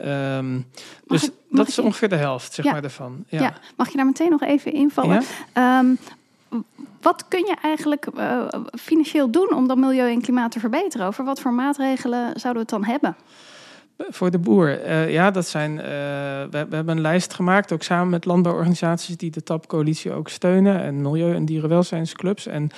[0.01, 0.67] Um,
[1.07, 3.25] dus ik, dat is ongeveer de helft, zeg ja, maar, daarvan.
[3.29, 3.41] Ja.
[3.41, 3.55] ja.
[3.77, 5.23] mag je daar meteen nog even invallen?
[5.55, 5.79] Ja?
[5.79, 5.99] Um,
[7.01, 8.47] wat kun je eigenlijk uh,
[8.81, 11.07] financieel doen om dat milieu en klimaat te verbeteren?
[11.07, 13.17] Over wat voor maatregelen zouden we het dan hebben?
[13.99, 15.73] Voor de boer, uh, ja, dat zijn.
[15.73, 15.81] Uh,
[16.51, 21.03] we, hebben een lijst gemaakt, ook samen met landbouworganisaties die de TAP-coalitie ook steunen, en
[21.03, 22.47] milieu- en dierenwelzijnsclubs.
[22.47, 22.71] En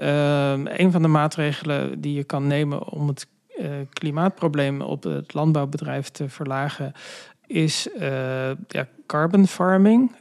[0.00, 3.26] uh, een van de maatregelen die je kan nemen om het
[3.92, 6.92] klimaatprobleem op het landbouwbedrijf te verlagen,
[7.46, 7.88] is
[8.68, 10.12] ja, carbon farming.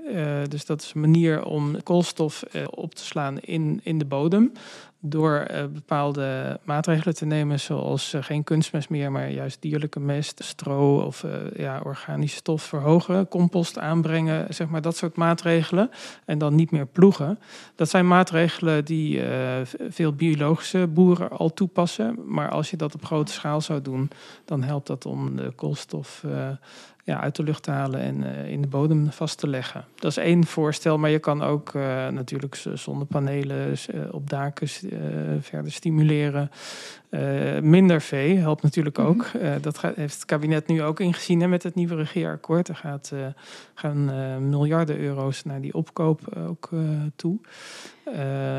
[0.47, 4.51] dus dat is een manier om koolstof op te slaan in, in de bodem
[5.09, 10.43] door eh, bepaalde maatregelen te nemen, zoals eh, geen kunstmest meer, maar juist dierlijke mest,
[10.43, 15.89] stro of eh, ja, organische stof verhogen, compost aanbrengen, zeg maar dat soort maatregelen.
[16.25, 17.39] En dan niet meer ploegen.
[17.75, 19.21] Dat zijn maatregelen die
[19.89, 22.15] veel biologische boeren al toepassen.
[22.25, 24.09] Maar als je dat op grote schaal zou doen,
[24.45, 26.23] dan helpt dat om de koolstof
[27.07, 29.85] ja, uit de lucht te halen en eh, in de bodem vast te leggen.
[29.95, 34.67] Dat is één voorstel, maar je kan ook eh, natuurlijk zonnepanelen eh, op daken
[35.41, 36.51] verder stimuleren.
[37.61, 39.23] Minder vee helpt natuurlijk ook.
[39.23, 42.67] Eh, dat gaat, heeft het kabinet nu ook ingezien hè, met het nieuwe regeerakkoord.
[42.67, 43.13] Er gaat,
[43.73, 44.05] gaan
[44.49, 46.69] miljarden euro's naar die opkoop ook
[47.15, 47.39] toe.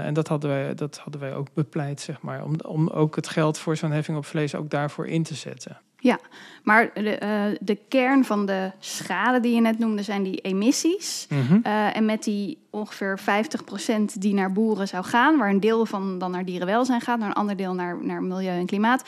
[0.02, 2.44] En dat hadden, wij, dat hadden wij ook bepleit, zeg maar.
[2.44, 5.78] Om, om ook het geld voor zo'n heffing op vlees ook daarvoor in te zetten.
[6.00, 6.18] Ja,
[6.62, 11.26] maar de, eh, de kern van de schade die je net noemde zijn die emissies.
[11.28, 11.58] Mhm.
[11.62, 16.18] Eh, en met die ongeveer 50% die naar boeren zou gaan, waar een deel van
[16.18, 19.02] dan naar dierenwelzijn gaat, naar een ander deel naar, naar milieu en klimaat,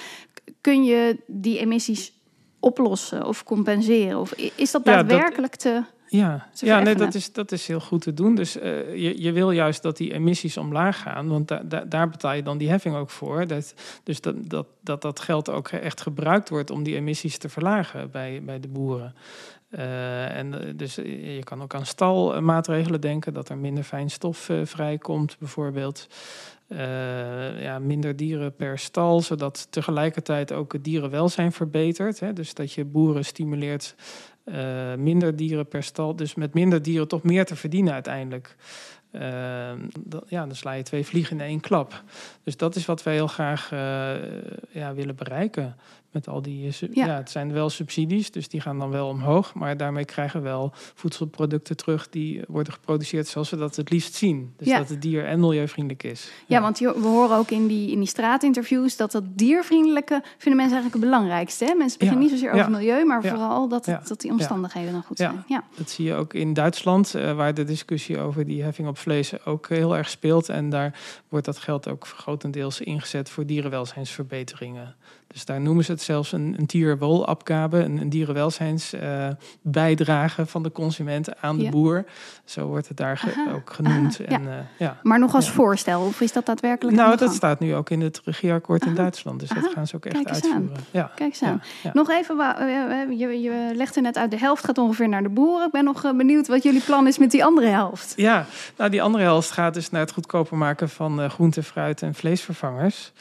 [0.60, 2.12] kun je die emissies
[2.60, 4.18] oplossen of compenseren?
[4.18, 5.82] Of is dat Ja, dat- daadwerkelijk te.
[6.10, 8.34] Ja, ja nee, dat, is, dat is heel goed te doen.
[8.34, 12.08] Dus eh, je, je wil juist dat die emissies omlaag gaan, want da, da- daar
[12.08, 13.46] betaal je dan die heffing ook voor.
[13.46, 17.48] Dat, dus dat, dat, dat dat geld ook echt gebruikt wordt om die emissies te
[17.48, 19.14] verlagen bij, bij de boeren.
[19.70, 24.48] Eh, en eh, dus je kan ook aan stalmaatregelen denken, dat er minder fijn stof
[24.48, 26.06] eh, vrijkomt, bijvoorbeeld.
[27.60, 32.20] Ja, minder dieren per stal, zodat tegelijkertijd ook het dierenwelzijn verbetert.
[32.20, 32.32] Hè?
[32.32, 33.94] Dus dat je boeren stimuleert
[34.44, 36.16] eh, minder dieren per stal.
[36.16, 38.56] Dus met minder dieren toch meer te verdienen uiteindelijk.
[39.10, 39.72] Eh,
[40.28, 42.02] ja, dan sla je twee vliegen in één klap.
[42.44, 44.14] Dus dat is wat wij heel graag eh,
[44.70, 45.76] ja, willen bereiken.
[46.10, 47.06] Met al die, eh, Ja.
[47.06, 47.16] ja.
[47.16, 49.54] het zijn wel subsidies, dus die gaan dan wel omhoog.
[49.54, 54.14] Maar daarmee krijgen we wel voedselproducten terug die worden geproduceerd zoals we dat het liefst
[54.14, 54.54] zien.
[54.56, 54.78] Dus Ja.
[54.78, 56.30] dat het dier- en milieuvriendelijk is.
[56.46, 60.76] Ja, want we horen ook in die, in die straatinterviews dat dat diervriendelijke vinden mensen
[60.78, 61.64] eigenlijk het belangrijkste.
[61.64, 61.74] Hè?
[61.74, 65.44] Mensen beginnen niet zozeer over milieu, maar vooral dat, dat die omstandigheden dan goed zijn.
[65.46, 65.64] Ja.
[65.76, 69.44] Dat zie je ook in Duitsland, eh, waar de discussie over die heffing op vlees
[69.44, 70.48] ook heel erg speelt.
[70.48, 74.94] En daar wordt dat geld ook grotendeels ingezet voor dierenwelzijnsverbeteringen.
[75.32, 81.40] Dus daar noemen ze het zelfs een, een dierwolabgabe, een, een dierenwelzijnsbijdrage van de consument
[81.42, 81.70] aan de Ja.
[81.70, 82.04] boer.
[82.44, 84.20] Zo wordt het daar ge- Aha, ook genoemd.
[84.28, 84.96] aha, en, eh, ja.
[85.02, 88.20] Maar nog als voorstel, of is dat daadwerkelijk Nou, dat staat nu ook in het
[88.24, 89.40] regeerakkoord in Duitsland.
[89.40, 90.26] Dus dat gaan ze ook echt aan.
[90.34, 90.70] uitvoeren.
[90.92, 91.62] Kijk eens aan.
[91.92, 95.28] Nog even, eh, eh, je, je legde net uit, de helft gaat ongeveer naar de
[95.28, 95.66] boeren.
[95.66, 98.12] Ik ben nog eh, benieuwd wat jullie plan is met die andere helft.
[98.16, 102.02] Ja, nou die andere helft gaat dus naar het goedkoper maken van eh, groente, fruit
[102.02, 103.12] en vleesvervangers.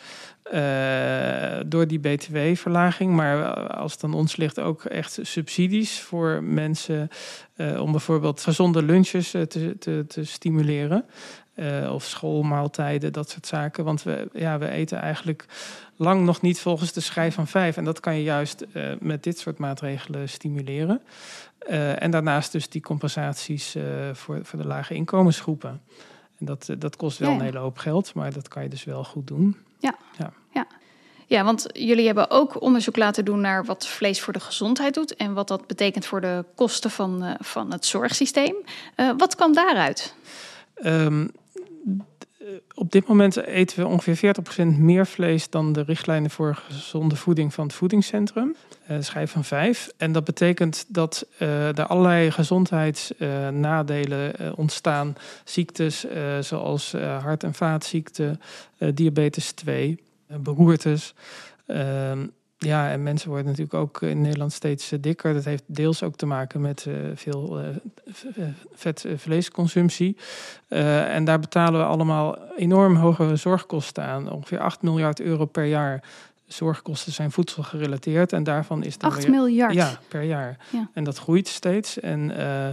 [0.52, 3.16] Eh, door die btw-verlaging.
[3.16, 7.10] Maar als het aan ons ligt ook echt subsidies voor mensen
[7.56, 11.06] eh, om bijvoorbeeld gezonde lunches eh, te, te, te stimuleren.
[11.90, 13.84] Of schoolmaaltijden, dat soort zaken.
[13.84, 15.46] Want we, ja, we eten eigenlijk
[15.96, 17.78] lang nog niet volgens de schijf van vijf.
[17.78, 18.66] En dat kan je juist
[19.00, 21.02] met dit soort maatregelen stimuleren.
[21.96, 23.76] En daarnaast dus die compensaties
[24.14, 25.82] voor, voor de lage inkomensgroepen.
[26.38, 27.40] En dat, dat kost wel Ja, ja.
[27.40, 29.58] een hele hoop geld, maar dat kan je dus wel goed doen.
[29.80, 29.96] Ja.
[30.18, 30.34] Ja.
[31.30, 31.44] Ja.
[31.44, 35.34] Want jullie hebben ook onderzoek laten doen naar wat vlees voor de gezondheid doet en
[35.34, 38.56] wat dat betekent voor de kosten van, eh, van het zorgsysteem.
[38.96, 40.14] Eh, wat kwam daaruit?
[40.74, 41.28] Ehm,
[42.38, 47.16] eh, op dit moment eten we ongeveer 40% meer vlees dan de richtlijnen voor gezonde
[47.16, 48.56] voeding van het voedingscentrum.
[48.88, 49.90] eh schijf van vijf.
[49.98, 55.16] En dat betekent dat er allerlei gezondheidsnadelen ontstaan.
[55.44, 56.06] Ziektes
[56.40, 58.42] zoals hart- en vaatziekten,
[58.94, 59.98] diabetes 2, eh,
[60.38, 61.14] beroertes.
[61.66, 65.34] Ehm, ja, en mensen worden natuurlijk ook in Nederland steeds eh, dikker.
[65.34, 67.66] Dat heeft deels ook te maken met eh, veel eh,
[68.06, 70.18] v- eh, vet-vleesconsumptie.
[70.68, 74.32] Eh, en daar betalen we allemaal enorm hoge zorgkosten aan.
[74.32, 76.04] Ongeveer 8 miljard euro per jaar.
[76.54, 79.74] Zorgkosten zijn voedselgerelateerd en daarvan is dan 8 weer- miljard.
[79.74, 80.58] Ja, per jaar.
[80.70, 80.90] Ja.
[80.94, 82.00] En dat groeit steeds.
[82.00, 82.68] En, eh,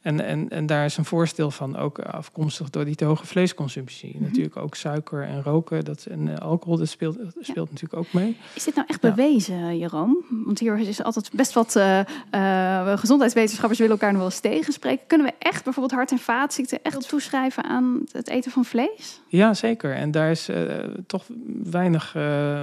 [0.00, 4.14] en, en, en daar is een voorstel van ook afkomstig door die te hoge vleesconsumptie.
[4.14, 4.22] Mhm.
[4.24, 8.12] Natuurlijk ook suiker en roken dat, en eh, alcohol, dat speelt, dat speelt natuurlijk ook
[8.12, 8.36] mee.
[8.54, 9.10] Is dit nou echt Ja.
[9.14, 10.24] bewezen, Jeroen?
[10.44, 11.98] Want hier is altijd best wat eh,
[12.30, 15.06] eh, gezondheidswetenschappers willen elkaar nog wel eens tegenspreken.
[15.06, 19.20] Kunnen we echt bijvoorbeeld hart- en vaatziekten echt toeschrijven aan het eten van vlees?
[19.28, 19.94] Ja, zeker.
[19.94, 20.64] En daar is eh,
[21.06, 21.24] toch
[21.62, 22.62] weinig eh,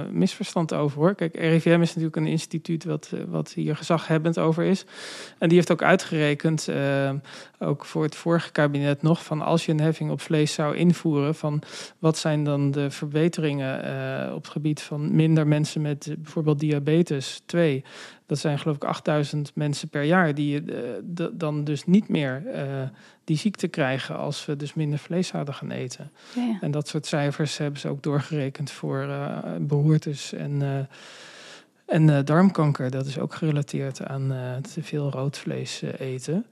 [0.68, 1.14] over hoor.
[1.14, 4.84] Kijk, RIVM is natuurlijk een instituut wat, eh, wat hier gezaghebbend over is.
[5.38, 7.10] En die heeft ook uitgerekend, eh,
[7.58, 11.34] ook voor het vorige kabinet nog, van als je een heffing op vlees zou invoeren,
[11.34, 11.62] van
[11.98, 17.42] wat zijn dan de verbeteringen eh, op het gebied van minder mensen met bijvoorbeeld diabetes
[17.46, 17.84] 2.
[18.30, 22.42] Dat zijn geloof ik 8000 mensen per jaar die uh, de, dan dus niet meer
[22.46, 22.82] uh,
[23.24, 26.10] die ziekte krijgen als we dus minder vlees zouden gaan eten.
[26.34, 26.58] Ja, ja.
[26.60, 30.88] En dat soort cijfers hebben ze ook doorgerekend voor uh, beroertes en,
[31.86, 32.90] en darmkanker.
[32.90, 34.34] Dat is ook gerelateerd aan
[34.72, 36.46] te veel rood vlees eten.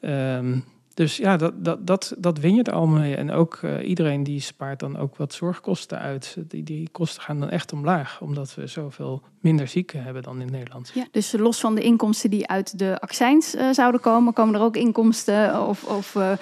[0.00, 0.64] Um,
[0.94, 3.16] dus ja, dat, dat, dat, dat win je er allemaal mee.
[3.16, 6.36] En ook uh, iedereen die spaart dan ook wat zorgkosten uit.
[6.48, 10.50] Die, die kosten gaan dan echt omlaag, omdat we zoveel minder zieken hebben dan in
[10.50, 10.90] Nederland.
[10.94, 14.60] Ja, dus los van de inkomsten die uit de accijns uh, zouden komen, komen er
[14.60, 16.32] ook inkomsten of, of uh,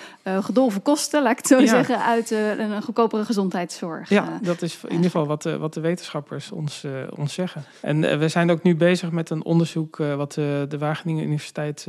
[0.44, 1.66] gedolven kosten, laat ik het zo Ja.
[1.66, 4.08] zeggen, uit een goedkopere gezondheidszorg.
[4.08, 6.84] Ja, dat is in ieder geval wat de, wat de wetenschappers ons,
[7.16, 7.64] ons zeggen.
[7.80, 11.86] En we zijn ook nu bezig met een onderzoek wat de, de Wageningen Universiteit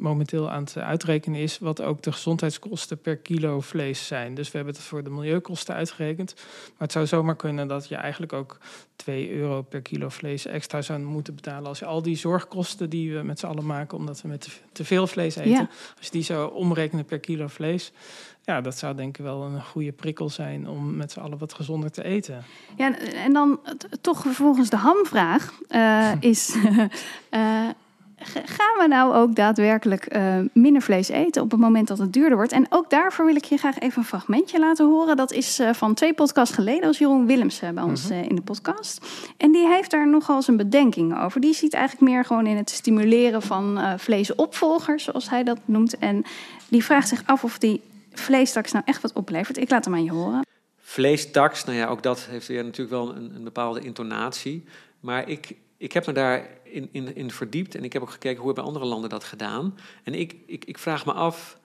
[0.00, 4.34] momenteel aan het uitrekenen is, wat ook de gezondheidskosten per kilo vlees zijn.
[4.34, 6.34] Dus we hebben het voor de milieukosten uitgerekend.
[6.36, 8.58] Maar het zou zomaar kunnen dat je eigenlijk ook
[8.96, 11.68] 2 euro per kilo vlees extra zou moeten betalen.
[11.68, 14.84] Als je al die zorgkosten die we met z'n allen maken, omdat we met te,
[14.84, 15.68] veel vlees eten, Ja.
[15.96, 17.92] als je die zou omrekenen per kilo vlees,
[18.44, 21.52] ja, dat zou denk ik wel een goede prikkel zijn om met z'n allen wat
[21.54, 22.44] gezonder te eten.
[22.76, 23.60] Ja, en- dan
[24.00, 26.56] toch vervolgens de hamvraag eh, is...
[27.30, 27.68] eh,
[28.44, 32.36] gaan we nou ook daadwerkelijk eh, minder vlees eten op het moment dat het duurder
[32.36, 32.52] wordt?
[32.52, 35.16] En ook daarvoor wil ik je graag even een fragmentje laten horen.
[35.16, 38.34] Dat is eh, van twee podcasts geleden, als Jeroen Willems eh, bij ons eh, in
[38.34, 39.06] de podcast.
[39.36, 41.40] En die heeft daar nogal eens een bedenking over.
[41.40, 45.98] Die ziet eigenlijk meer gewoon in het stimuleren van eh vleesopvolgers, zoals hij dat noemt.
[45.98, 46.24] En
[46.68, 47.80] die vraagt zich af of die
[48.12, 49.56] vleestaks nou echt wat oplevert.
[49.56, 50.46] Ik laat hem aan je horen.
[50.80, 54.64] Vleestaks, nou ja, ook dat heeft weer natuurlijk wel een, een bepaalde intonatie.
[55.00, 58.46] Maar ik, ik heb me daar in, in, verdiept en ik heb ook gekeken hoe
[58.46, 59.78] hebben andere landen dat gedaan.
[60.02, 61.58] En ik, ik, ik vraag me af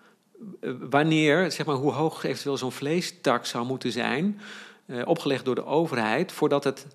[0.61, 4.41] eh, wanneer, zeg maar, hoe hoog eventueel zo'n vleestaks zou moeten zijn,
[4.85, 6.87] eh, opgelegd door de overheid, voordat het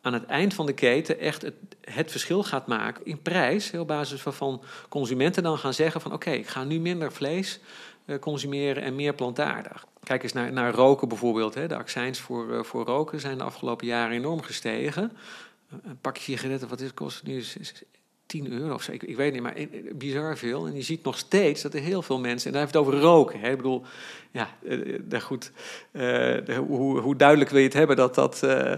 [0.00, 1.42] aan het eind van de keten echt
[1.80, 3.74] het, verschil gaat maken in prijs.
[3.74, 7.60] Op basis waarvan consumenten dan gaan zeggen van oké, ik ga nu minder vlees
[8.04, 9.86] eh, consumeren en meer plantaardig.
[10.02, 11.54] Kijk eens naar, naar roken bijvoorbeeld.
[11.54, 11.68] Hè.
[11.68, 15.12] De accijns voor, voor roken zijn de afgelopen jaren enorm gestegen.
[15.82, 17.36] Een pakje sigaretten, wat is het kost nu?
[17.36, 17.82] Is, is
[18.26, 20.66] 10 euro of zo, ik, weet niet, maar eh, bizar veel.
[20.66, 23.00] En je ziet nog steeds dat er heel veel mensen, en daar heeft het over
[23.00, 23.40] roken.
[23.40, 23.50] Hè.
[23.50, 23.84] Ik bedoel,
[24.30, 25.52] ja, eh, daar goed,
[25.90, 28.72] eh, hoe, hoe duidelijk wil je het hebben dat dat, eh,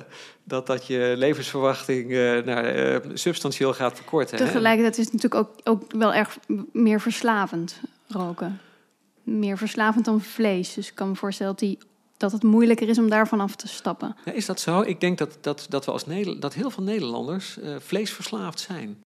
[0.44, 4.36] dat, dat je levensverwachting eh, eh, substantieel gaat verkorten.
[4.36, 6.38] Tegelijkertijd is het natuurlijk ook, ook wel erg
[6.72, 8.60] meer verslavend roken.
[9.22, 10.74] Meer verslavend dan vlees.
[10.74, 11.78] Dus ik kan me voorstellen dat, die,
[12.20, 14.16] dat het moeilijker is om daarvan af te stappen.
[14.24, 14.80] Ja, is dat zo?
[14.80, 19.00] Ik denk dat, dat, dat, we als Nederland, dat heel veel Nederlanders eh, vleesverslaafd zijn.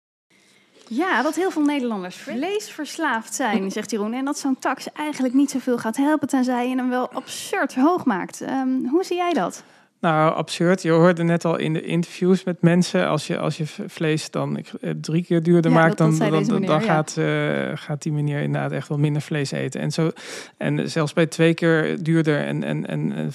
[0.89, 4.13] Ja, dat heel veel Nederlanders vleesverslaafd zijn, zegt Jeroen.
[4.13, 8.05] En dat zo'n tax eigenlijk niet zoveel gaat helpen, tenzij je hem wel absurd hoog
[8.05, 8.41] maakt.
[8.41, 9.63] Ehm, hoe zie jij dat?
[10.01, 10.83] Nou, absurd.
[10.83, 14.57] Je hoorde net al in de interviews met mensen, als je, als je vlees dan
[14.57, 16.81] eh, drie keer duurder Ja, maakt, dan, dan, dan, ja.
[16.81, 19.81] gaat, eh, gaat die meneer inderdaad echt wel minder vlees eten.
[19.81, 20.11] En, zo,
[20.57, 23.33] en zelfs bij twee keer duurder en, en, en en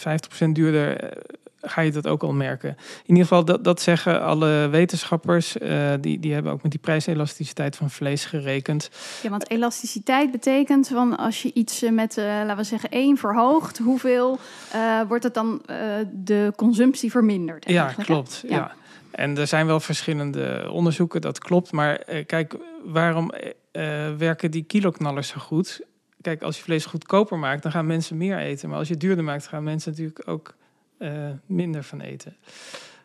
[0.48, 1.10] 50% duurder eh,
[1.66, 2.70] ga je dat ook al merken.
[2.70, 5.58] In ieder geval, dat, dat zeggen alle wetenschappers.
[5.58, 8.90] eh, die, die hebben ook met die prijselasticiteit van vlees gerekend.
[9.24, 13.18] Ja, want elasticiteit betekent van als je iets eh, met, eh, laten we zeggen, één
[13.18, 14.40] verhoogt, hoeveel
[15.08, 15.62] wordt het dan
[16.12, 17.70] de consumptie verminderd?
[17.70, 18.04] Ja, hè?
[18.04, 18.44] klopt.
[18.48, 18.72] Ja.
[19.12, 21.72] En er zijn wel verschillende onderzoeken, dat klopt.
[21.72, 23.32] Maar kijk, waarom
[24.18, 25.82] werken die kiloknallers zo goed?
[26.22, 28.70] Kijk, als je vlees goedkoper maakt, dan gaan mensen meer eten.
[28.70, 30.56] Maar als je het duurder maakt, gaan mensen natuurlijk ook
[31.46, 32.36] minder van eten.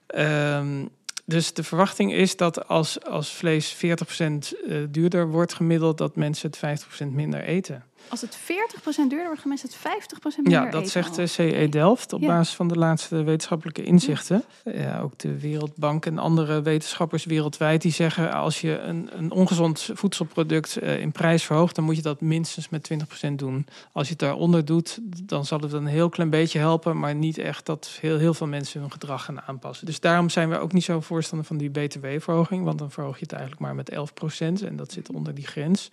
[0.06, 0.84] Ehm,
[1.24, 6.50] dus de verwachting is dat als, als vlees 40% eh, duurder wordt gemiddeld, dat mensen
[6.50, 7.84] het 50% minder eten.
[8.08, 8.42] Als het 40%
[9.08, 12.26] duurder wordt, mensen het 50% minder Ja, dat eten zegt de CE Delft op Ja.
[12.26, 14.44] basis van de laatste wetenschappelijke inzichten.
[14.64, 19.90] Ja, ook de Wereldbank en andere wetenschappers wereldwijd die zeggen als je een, een ongezond
[19.94, 22.90] voedselproduct eh, in prijs verhoogt, dan moet je dat minstens met
[23.28, 23.66] 20% doen.
[23.92, 27.38] Als je het daaronder doet, dan zal het een heel klein beetje helpen, maar niet
[27.38, 29.86] echt dat heel, heel veel mensen hun gedrag gaan aanpassen.
[29.86, 33.22] Dus daarom zijn we ook niet zo voorstander van die btw-verhoging, want dan verhoog je
[33.22, 35.88] het eigenlijk maar met 11% en dat zit onder die grens.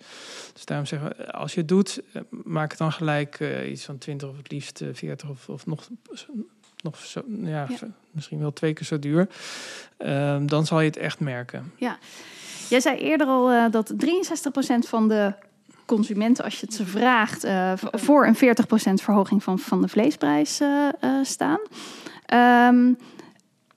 [0.52, 3.84] Dus daarom zeggen we, als je het doet, eh, maak het dan gelijk eh, iets
[3.84, 5.88] van 20 of het liefst eh, 40 of, of nog,
[6.82, 7.68] nog zo, ja,
[8.10, 9.28] misschien wel twee keer zo duur.
[9.96, 11.72] Ehm, dan zal je het echt merken.
[11.76, 11.98] Ja.
[12.68, 15.34] Jij zei eerder al eh, dat 63% van de
[15.88, 20.60] consumenten, als je het ze vraagt, eh, voor een 40% verhoging van, van de vleesprijs
[20.60, 21.58] eh, eh, staan.
[22.26, 22.92] Ehm,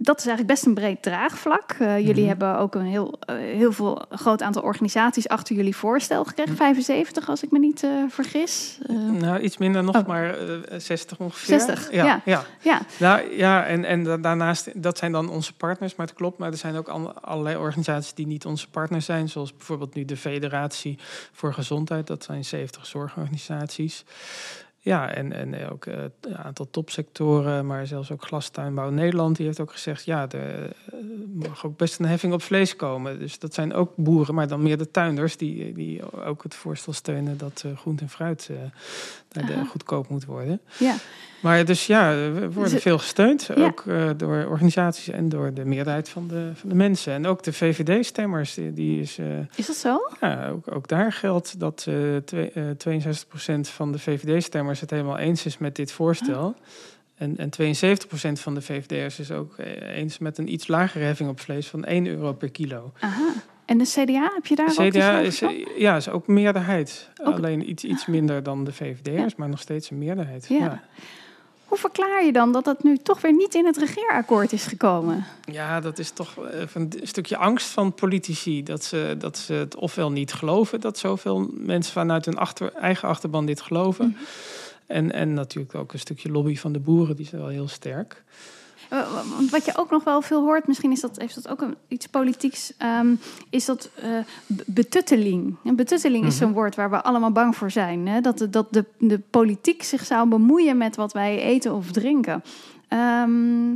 [0.04, 1.76] dat is eigenlijk best een breed draagvlak.
[1.82, 2.28] Uh, jullie Mhm.
[2.28, 6.56] hebben ook een heel, uh, heel veel groot aantal organisaties achter jullie voorstel gekregen.
[6.56, 8.78] 75, als ik me niet uh, vergis.
[9.20, 10.08] nou, iets minder nog, oh.
[10.08, 10.36] maar
[10.78, 11.60] 60 ongeveer.
[11.60, 12.06] 60, ja.
[12.06, 12.22] ja.
[12.26, 12.44] ja.
[12.62, 12.82] ja.
[13.00, 16.38] Nou ja, en, en daarnaast, dat zijn dan onze partners, maar het klopt.
[16.38, 16.88] Maar er zijn ook
[17.22, 19.30] allerlei organisaties die niet onze partners zijn.
[19.30, 20.98] Zoals bijvoorbeeld nu de Federatie
[21.32, 22.08] voor Gezondheid.
[22.08, 24.04] Dat zijn 70 zorgorganisaties.
[24.84, 29.60] Ja, en, en ook uh, een aantal topsectoren, maar zelfs ook Glastuinbouw Nederland, die heeft
[29.60, 30.72] ook gezegd, ja, er
[31.34, 33.20] mag ook best een heffing op vlees komen.
[33.20, 36.94] Dus dat zijn ook boeren, maar dan meer de tuinders, die, die ook het voorstel
[36.94, 38.50] steunen dat uh, groente en fruit
[39.67, 40.62] goedkoop moet worden.
[40.80, 40.96] Ja.
[41.41, 43.63] Maar dus ja, we worden Dus- veel gesteund, Ja.
[43.65, 47.13] ook uh, door organisaties en door de meerderheid van de, van de mensen.
[47.13, 49.17] En ook de VVD-stemmers, die, die is...
[49.19, 49.25] uh,
[49.56, 49.97] Is dat zo?
[50.21, 52.51] ja, ook, ook daar geldt dat uh, twee,
[52.86, 56.56] uh, 62% van de VVD-stemmers het helemaal eens is met dit voorstel.
[57.15, 61.30] En, en 72% van de VVD'ers is ook eh, eens met een iets lagere heffing
[61.30, 62.91] op vlees van 1 euro per kilo.
[62.99, 63.34] Aha.
[63.65, 66.27] En de CDA, heb je daar ook De CDA over is, eh, ja, is ook
[66.27, 67.10] meerderheid.
[67.23, 70.45] Ook- Alleen iets, iets minder dan de VVD'ers, maar nog steeds een meerderheid.
[70.49, 70.58] Ja.
[70.58, 70.84] Ja.
[71.72, 75.26] Hoe verklaar je dan dat dat nu toch weer niet in het regeerakkoord is gekomen?
[75.52, 78.64] Ja, dat is toch eh, een stukje angst van politici.
[78.64, 83.08] Dat ze, dat ze het ofwel niet geloven dat zoveel mensen vanuit hun achter, eigen
[83.08, 84.08] achterban dit geloven.
[84.08, 84.24] Mhm.
[84.86, 88.24] En, en natuurlijk ook een stukje lobby van de boeren, die is wel heel sterk.
[88.91, 91.62] Eh, Want wat je ook nog wel veel hoort, misschien is dat, heeft dat ook
[91.62, 93.15] een, iets politieks, ehm,
[93.49, 94.10] is dat eh,
[94.45, 95.56] be- betutteling.
[95.63, 96.43] En betutteling is Mhm.
[96.43, 98.08] zo'n woord waar we allemaal bang voor zijn.
[98.08, 98.21] Hè?
[98.21, 102.43] Dat, de, dat de, de politiek zich zou bemoeien met wat wij eten of drinken.
[102.88, 103.71] Ehm,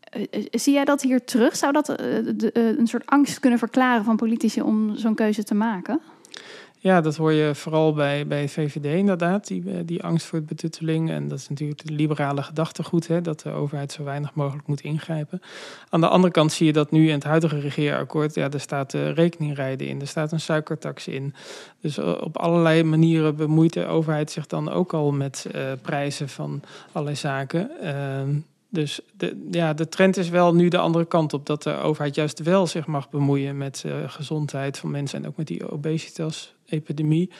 [0.00, 1.56] eh, zie jij dat hier terug?
[1.56, 6.00] Zou dat de- een soort angst kunnen verklaren van politici om zo'n keuze te maken?
[6.82, 11.10] Ja, dat hoor je vooral bij, bij VVD inderdaad, die, eh, die angst voor betutteling.
[11.10, 14.80] En dat is natuurlijk de liberale gedachtegoed, hè, dat de overheid zo weinig mogelijk moet
[14.80, 15.40] ingrijpen.
[15.88, 18.94] Aan de andere kant zie je dat nu in het huidige regeerakkoord, ja, er staat
[18.94, 21.34] uh, rekeningrijden in, er staat een suikertax in.
[21.80, 26.28] Dus uh, op allerlei manieren bemoeit de overheid zich dan ook al met uh, prijzen
[26.28, 26.62] van
[26.92, 27.70] allerlei zaken.
[27.80, 28.30] Ehm,
[28.70, 31.46] dus de, ja, de trend is wel nu de andere kant op.
[31.46, 35.22] Dat de overheid juist wel zich mag bemoeien met uh, gezondheid van mensen.
[35.22, 37.30] En ook met die obesitas-epidemie.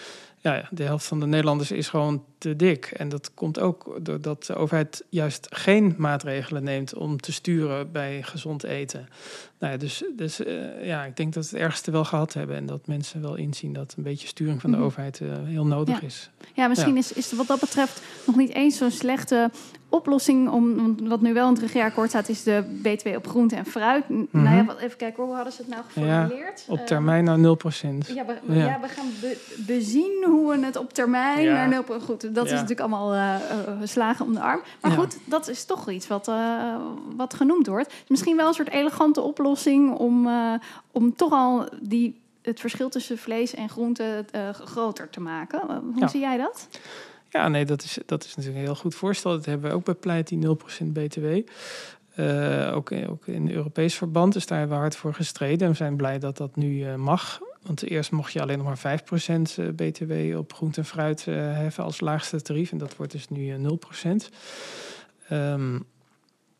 [0.43, 2.85] Ja, de helft van de Nederlanders is gewoon te dik.
[2.85, 8.23] En dat komt ook doordat de overheid juist geen maatregelen neemt om te sturen bij
[8.23, 9.09] gezond eten.
[9.59, 12.57] Nou ja, dus dus uh, ja, ik denk dat we het ergste wel gehad hebben.
[12.57, 14.87] En dat mensen wel inzien dat een beetje sturing van de Mhm.
[14.87, 16.07] overheid uh, heel nodig Ja.
[16.07, 16.31] is.
[16.55, 16.99] Ja, misschien Ja.
[16.99, 19.51] Is, is wat dat betreft nog niet eens zo'n slechte
[19.91, 20.51] oplossing.
[20.51, 24.09] Om, wat nu wel in het regeerakkoord staat, is de B2 op groente en fruit.
[24.09, 24.65] N- Nou ja, Mhm.
[24.67, 26.65] wat, even kijken, hoe hadden ze het nou Ja, geformuleerd?
[26.69, 28.07] op Eh, termijn naar 0%.
[28.15, 28.55] Ja we, ja.
[28.65, 28.81] Ja.
[28.81, 31.85] we gaan be- bezien hoe we het op termijn naar 0.
[32.01, 33.35] Goed, dat is natuurlijk allemaal eh,
[33.85, 34.61] slagen om de arm.
[34.81, 36.31] Maar goed, dat is toch iets wat,
[37.17, 37.95] wat genoemd wordt.
[38.09, 40.29] Misschien wel een soort elegante oplossing om,
[40.93, 44.25] om toch al die, het verschil tussen vlees en groente
[44.65, 45.61] groter te maken.
[45.67, 46.09] Hoe Ja.
[46.09, 46.69] zie jij dat?
[47.31, 49.31] Ja, nee, dat is, dat is natuurlijk een heel goed voorstel.
[49.33, 51.27] Dat hebben we ook bepleit, die 0% BTW.
[52.15, 55.61] Eh, ook, in- ook in Europees verband, dus daar hebben we hard voor gestreden.
[55.67, 57.41] En we zijn blij dat dat nu eh, mag.
[57.63, 61.85] Want eerst mocht je alleen nog maar 5% eh, BTW op groente en fruit heffen
[61.85, 62.73] als laagste tarief.
[62.73, 64.29] En dat wordt dus nu eh, 0%.
[65.29, 65.79] Ehm,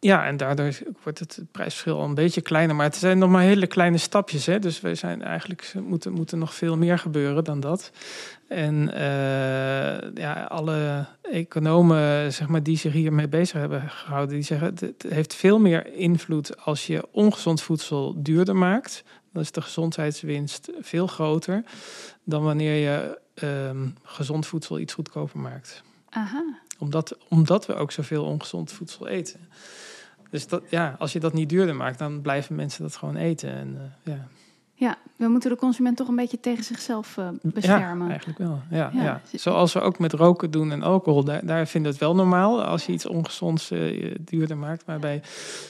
[0.01, 2.77] ja, en daardoor wordt het prijsverschil al een beetje kleiner.
[2.77, 4.47] Maar het zijn nog maar hele kleine stapjes.
[4.47, 4.59] Hè?
[4.59, 7.91] Dus we zijn eigenlijk moeten, moeten nog veel meer gebeuren dan dat.
[8.49, 14.67] En eh, ja, alle economen zeg maar, die zich hiermee bezig hebben gehouden, die zeggen
[14.67, 19.05] het, heeft veel meer invloed als je ongezond voedsel duurder maakt.
[19.33, 21.65] Dan is de gezondheidswinst veel groter
[22.25, 26.45] dan wanneer je ehm, gezond voedsel iets goedkoper maakt Aha.
[26.81, 29.41] Omdat, omdat we ook zoveel ongezond voedsel eten.
[30.31, 33.53] Dus dat, ja, als je dat niet duurder maakt, dan blijven mensen dat gewoon eten.
[33.53, 34.29] En, eh, ja.
[34.81, 38.05] Ja, we moeten de consument toch een beetje tegen zichzelf eh, beschermen.
[38.05, 38.59] Ja, eigenlijk wel.
[38.71, 39.03] Ja, Ja.
[39.03, 39.21] ja.
[39.33, 41.25] Zoals we ook met roken doen en alcohol.
[41.25, 44.87] Daar, daar vinden we het wel normaal als je iets ongezonds eh, duurder maakt.
[44.87, 45.21] Maar bij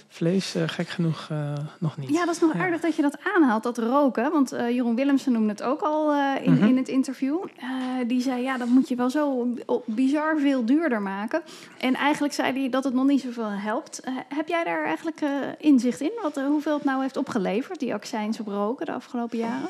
[0.08, 1.28] vlees, eh, gek genoeg,
[1.78, 2.08] nog niet.
[2.08, 2.60] Ja, dat is nog Ja.
[2.60, 4.30] aardig dat je dat aanhaalt, dat roken.
[4.32, 6.64] Want Jeroen Willemsen noemde het ook al in, Mhm.
[6.64, 7.36] in het interview.
[8.06, 9.46] Die zei, ja, dat moet je wel zo
[9.86, 11.42] bizar veel duurder maken.
[11.78, 14.00] En eigenlijk zei hij dat het nog niet zoveel helpt.
[14.28, 15.20] Heb jij daar eigenlijk
[15.58, 16.12] inzicht in?
[16.22, 19.68] Wat, hoeveel het nou heeft opgeleverd, die accijns op roken afgelopen jaren?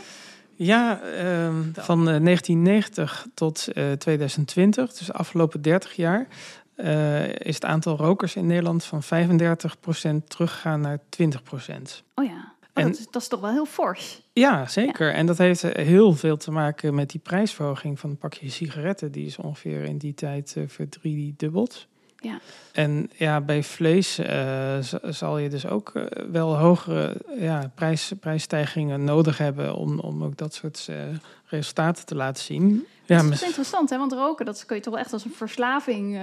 [0.55, 6.27] Ja, ehm, van eh, 1990 tot eh, 2020, dus de afgelopen 30 jaar,
[6.75, 12.03] eh, is het aantal rokers in Nederland van 35% teruggegaan naar 20%.
[12.15, 14.23] Oh ja, oh, En- dat, is, dat is toch wel heel fors.
[14.33, 15.13] Ja, zeker.
[15.13, 19.13] En dat heeft eh, heel veel te maken met die prijsverhoging van een pakje sigaretten.
[19.13, 21.87] Die is ongeveer in die tijd eh verdriedubbeld.
[22.21, 22.39] Ja.
[22.73, 29.05] En ja, bij vlees eh, zal je dus ook eh, wel hogere ja, prijs, prijsstijgingen
[29.05, 30.97] nodig hebben om, om ook dat soort eh,
[31.45, 32.87] resultaten te laten zien.
[33.05, 33.99] Ja, dat is interessant, hè?
[33.99, 36.21] want roken, dat kun je toch wel echt als een verslaving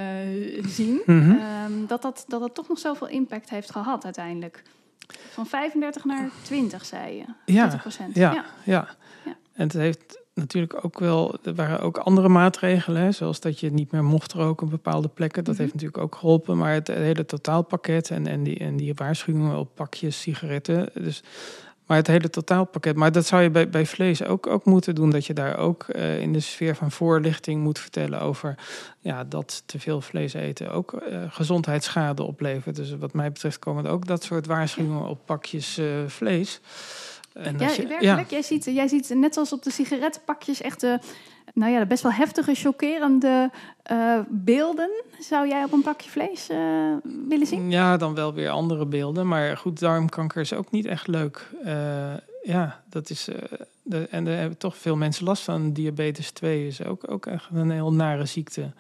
[0.65, 1.01] zien.
[1.05, 1.31] Mhm.
[1.31, 4.63] Ehm, dat, dat, dat het toch nog zoveel impact heeft gehad uiteindelijk.
[5.31, 7.25] Van 35 naar 20, zei je.
[7.45, 8.15] 20 Ja, procent.
[8.15, 8.31] ja.
[8.31, 8.45] ja.
[8.63, 8.87] Ja.
[9.53, 13.91] En het heeft natuurlijk ook wel, er waren ook andere maatregelen, zoals dat je niet
[13.91, 15.43] meer mocht roken op bepaalde plekken.
[15.43, 15.61] Dat Mhm.
[15.63, 19.69] heeft natuurlijk ook geholpen, maar het hele totaalpakket en, en, die, en die waarschuwingen op
[19.75, 20.89] pakjes sigaretten.
[20.93, 21.23] Dus,
[21.85, 25.09] maar het hele totaalpakket, maar dat zou je bij, bij vlees ook, ook moeten doen,
[25.09, 28.55] dat je daar ook eh, in de sfeer van voorlichting moet vertellen over
[28.99, 32.75] ja, dat te veel vlees eten ook eh, gezondheidsschade oplevert.
[32.75, 36.59] Dus wat mij betreft komen er ook dat soort waarschuwingen op pakjes eh, vlees.
[37.37, 38.29] En Ja, je- werkelijk.
[38.29, 40.99] Jij, ziet, jij ziet net zoals op de sigarettenpakjes echt de,
[41.53, 43.51] nou ja, de best wel heftige, chockerende
[43.83, 44.89] eh, beelden.
[45.19, 46.57] Zou jij op een pakje vlees eh,
[47.27, 47.71] willen zien?
[47.71, 49.27] Ja, dan wel weer andere beelden.
[49.27, 51.49] Maar goed, darmkanker is ook niet echt leuk.
[51.63, 52.13] Eh,
[52.43, 53.27] ja, dat is.
[53.27, 53.35] eh,
[53.83, 55.73] de, en daar hebben toch veel mensen last van.
[55.73, 58.71] Diabetes 2 is ook, ook echt een heel nare ziekte.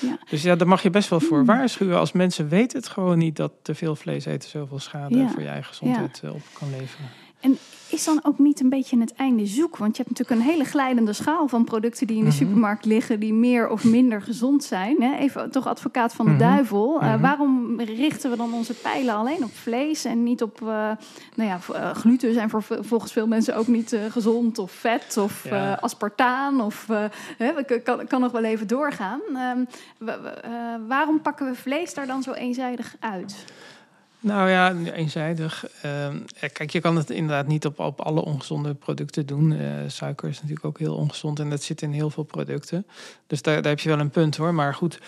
[0.00, 0.18] Ja.
[0.30, 1.46] Dus ja, daar mag je best wel voor Hmm.
[1.46, 1.98] waarschuwen.
[1.98, 5.28] Als mensen weten het gewoon niet dat te veel vlees eten zoveel schade Ja.
[5.28, 7.06] voor je eigen gezondheid eh, op kan leveren.
[7.40, 7.58] En
[7.90, 9.76] is dan ook niet een beetje het einde zoek?
[9.76, 12.38] Want je hebt natuurlijk een hele glijdende schaal van producten die in de Mhm.
[12.38, 15.02] supermarkt liggen, die meer of minder gezond zijn.
[15.02, 15.16] Hè?
[15.16, 16.40] Even toch advocaat van de Mhm.
[16.40, 17.00] duivel.
[17.00, 17.20] Eh, Mhm.
[17.20, 20.66] waarom richten we dan onze pijlen alleen op vlees en niet op, eh,
[21.34, 25.44] nou ja, eh, gluten zijn voor, volgens veel mensen ook niet gezond of vet of
[25.44, 25.78] Ja.
[25.80, 26.86] aspartaan of
[27.38, 29.20] hè, kan, kan nog wel even doorgaan.
[29.34, 29.64] Ehm,
[29.98, 30.50] wa- wa- eh,
[30.88, 33.44] waarom pakken we vlees daar dan zo eenzijdig uit?
[34.20, 35.66] Nou ja, eenzijdig.
[35.82, 39.52] Ehm, eh, kijk, je kan het inderdaad niet op, op alle ongezonde producten doen.
[39.52, 42.86] Eh, suiker is natuurlijk ook heel ongezond en dat zit in heel veel producten.
[43.26, 44.54] Dus daar, daar heb je wel een punt hoor.
[44.54, 44.98] Maar goed,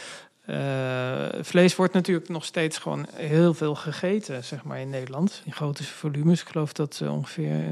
[0.43, 5.43] eh, vlees wordt natuurlijk nog steeds gewoon heel veel gegeten, zeg maar, in Nederland.
[5.45, 6.41] In grote volumes.
[6.41, 7.65] Ik geloof dat eh, ongeveer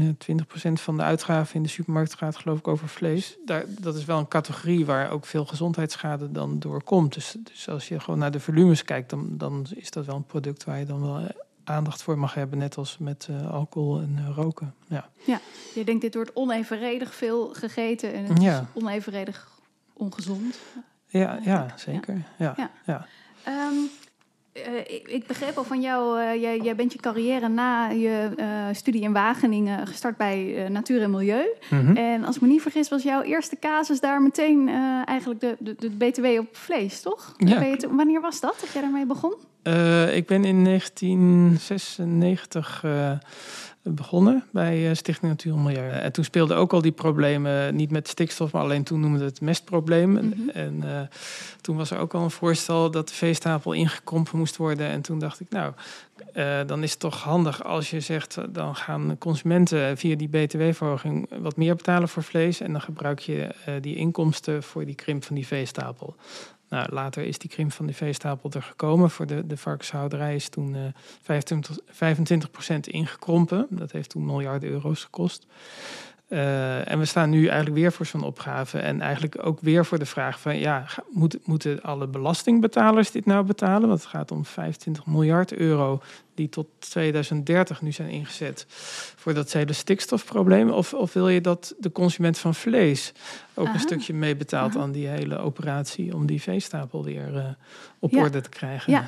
[0.00, 3.36] 20% van de uitgaven in de supermarkt gaat geloof ik over vlees.
[3.44, 7.14] Daar, dat is wel een categorie waar ook veel gezondheidsschade dan door komt.
[7.14, 10.26] Dus, dus als je gewoon naar de volumes kijkt, dan, dan is dat wel een
[10.26, 11.24] product waar je dan wel eh,
[11.64, 12.58] aandacht voor mag hebben.
[12.58, 14.74] Net als met eh, alcohol en eh, roken.
[14.86, 15.08] Ja.
[15.26, 15.40] Ja,
[15.74, 18.60] je denkt dit wordt onevenredig veel gegeten en het Ja.
[18.74, 19.48] is onevenredig
[19.92, 20.58] ongezond.
[21.06, 22.22] Ja, ja, zeker.
[22.38, 22.54] Ja.
[22.56, 22.70] Ja.
[22.86, 23.06] Ja.
[23.44, 23.74] Ehm,
[24.64, 28.46] eh, ik, begreep al van jou, eh, jij, jij bent je carrière na je eh,
[28.72, 31.46] studie in Wageningen gestart bij Natuur en Milieu.
[31.70, 31.96] Mhm.
[31.96, 34.68] En als ik me niet vergis, was jouw eerste casus daar meteen
[35.04, 37.34] eigenlijk de, de, de BTW op vlees, toch?
[37.36, 37.62] Ja.
[37.62, 39.34] Je wanneer was dat, dat jij daarmee begon?
[40.14, 43.10] Ik ben in 1996 eh,
[43.94, 45.90] begonnen bij eh, Stichting Natuur en Milieu.
[45.90, 49.26] En toen speelden ook al die problemen, niet met stikstof, maar alleen toen noemden we
[49.26, 50.16] het mestprobleem.
[50.16, 50.48] En- Mhm.
[50.48, 51.00] En eh,
[51.60, 54.88] toen was er ook al een voorstel dat de veestapel ingekrompen moest worden.
[54.88, 55.72] En toen dacht ik, nou,
[56.32, 60.28] eh, dan is het toch handig als je zegt, eh, dan gaan consumenten via die
[60.28, 62.60] btw-verhoging wat meer betalen voor vlees.
[62.60, 66.14] En dan gebruik je eh, die inkomsten voor die krimp van die veestapel.
[66.68, 69.10] Nou, later is die krimp van die veestapel er gekomen.
[69.10, 70.82] Voor de, de varkenshouderij is toen eh
[71.22, 73.66] 25, 25% ingekrompen.
[73.70, 75.46] Dat heeft toen miljarden euro's gekost.
[76.28, 78.78] Eh, en we staan nu eigenlijk weer voor zo'n opgave.
[78.78, 80.58] En eigenlijk ook weer voor de vraag van...
[80.58, 80.86] ja,
[81.44, 83.88] moeten alle belastingbetalers dit nou betalen?
[83.88, 86.00] Want het gaat om 25 miljard euro...
[86.38, 88.66] die tot 2030 nu zijn ingezet
[89.16, 90.70] voor dat hele stikstofprobleem.
[90.70, 93.12] Of, of wil je dat de consument van vlees
[93.54, 93.74] ook Aha.
[93.74, 94.76] een stukje meebetaalt...
[94.76, 97.44] Aan die hele operatie om die veestapel weer eh,
[97.98, 98.20] op Ja.
[98.20, 98.92] orde te krijgen?
[98.92, 99.06] Ja,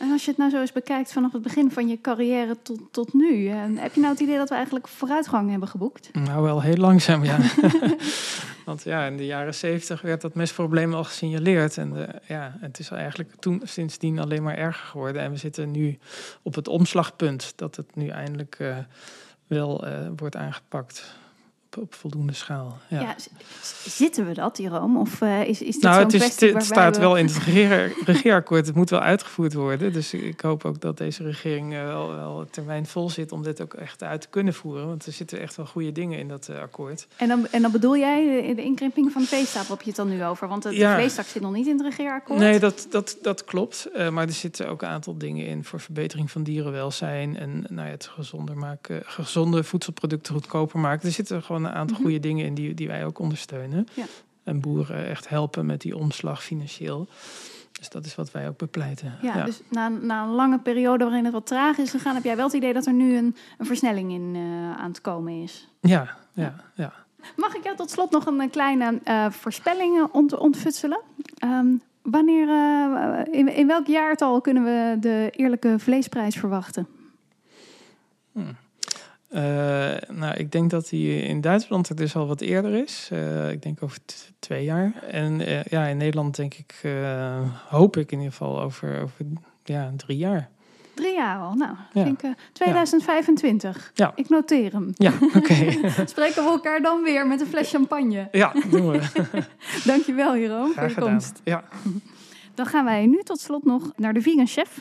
[0.00, 2.80] en als je het nou zo eens bekijkt vanaf het begin van je carrière tot,
[2.90, 6.10] tot nu, eh, heb je nou het idee dat we eigenlijk vooruitgang hebben geboekt?
[6.12, 7.38] Nou, wel heel langzaam, ja.
[8.66, 11.76] Want ja, in de jaren zeventig werd dat mestprobleem al gesignaleerd.
[11.76, 15.22] En eh, ja, het is eigenlijk toen sindsdien alleen maar erger geworden.
[15.22, 15.98] En we zitten nu
[16.42, 18.76] op het omslagpunt dat het nu eindelijk eh,
[19.46, 19.84] wel
[20.16, 21.18] wordt aangepakt
[21.76, 22.78] op, op voldoende schaal.
[22.88, 23.00] Ja.
[23.00, 23.14] Ja.
[23.84, 24.96] zitten we dat, Jeroen?
[24.96, 27.92] Of eh, is, is dit nou, het, is, het staat we- wel in het regeer-
[28.04, 28.66] regeerakkoord.
[28.66, 29.92] Het moet wel uitgevoerd worden.
[29.92, 33.62] Dus ik hoop ook dat deze regering eh, wel, wel termijn vol zit om dit
[33.62, 34.86] ook echt uit te kunnen voeren.
[34.86, 37.06] Want er zitten echt wel goede dingen in dat eh, akkoord.
[37.16, 39.96] En dan, en dan bedoel jij de, de inkrimping van de veestapel, heb je het
[39.96, 40.48] dan nu over?
[40.48, 40.94] Want de, de Ja.
[40.94, 42.38] vleestak zit nog niet in het regeerakkoord.
[42.38, 43.88] Nee, dat, dat, dat klopt.
[44.10, 47.36] Maar er zitten ook een aantal dingen in voor verbetering van dierenwelzijn.
[47.36, 51.06] En nou ja, het gezonder maken, gezonde voedselproducten goedkoper maken.
[51.08, 52.04] Er zitten gewoon een aantal Mhm.
[52.04, 53.86] goede dingen in die, die wij ook ondersteunen.
[53.94, 54.04] Ja.
[54.44, 57.08] En boeren echt helpen met die omslag financieel.
[57.72, 59.14] Dus dat is wat wij ook bepleiten.
[59.22, 62.36] Ja, dus na, na een lange periode waarin het wat traag is gegaan, heb jij
[62.36, 65.68] wel het idee dat er nu een, een versnelling in eh, aan het komen is.
[65.80, 66.92] ja, ja, ja.
[67.36, 71.00] Mag ik jou tot slot nog een eh, kleine eh, voorspelling ont ontfutselen?
[71.38, 71.66] Ehm,
[72.02, 76.86] Wanneer, eh, in, in welk jaartal kunnen we de eerlijke vleesprijs verwachten?
[79.30, 79.42] Eh,
[80.08, 83.08] nou, ik denk dat die in Duitsland het dus al wat eerder is.
[83.12, 83.98] Eh, ik denk over
[84.38, 85.02] twee jaar.
[85.10, 86.74] En eh, ja, in Nederland denk ik,
[87.68, 89.24] hoop ik in ieder geval over, over
[89.64, 90.48] ja, drie jaar.
[90.94, 91.54] Drie jaar al.
[91.54, 92.04] Nou, Ja.
[92.04, 93.90] denk ik, 2025.
[93.94, 94.12] Ja.
[94.14, 94.90] Ik noteer hem.
[94.94, 95.54] Ja, oké.
[96.06, 98.28] Spreken we elkaar dan weer met een fles champagne.
[98.32, 99.00] ja, doen we.
[99.84, 101.08] Dankjewel, Jeroen, voor je gedaan.
[101.10, 101.40] komst.
[101.44, 101.64] Ja.
[102.54, 104.80] Dan gaan wij nu tot slot nog naar de vegan chef.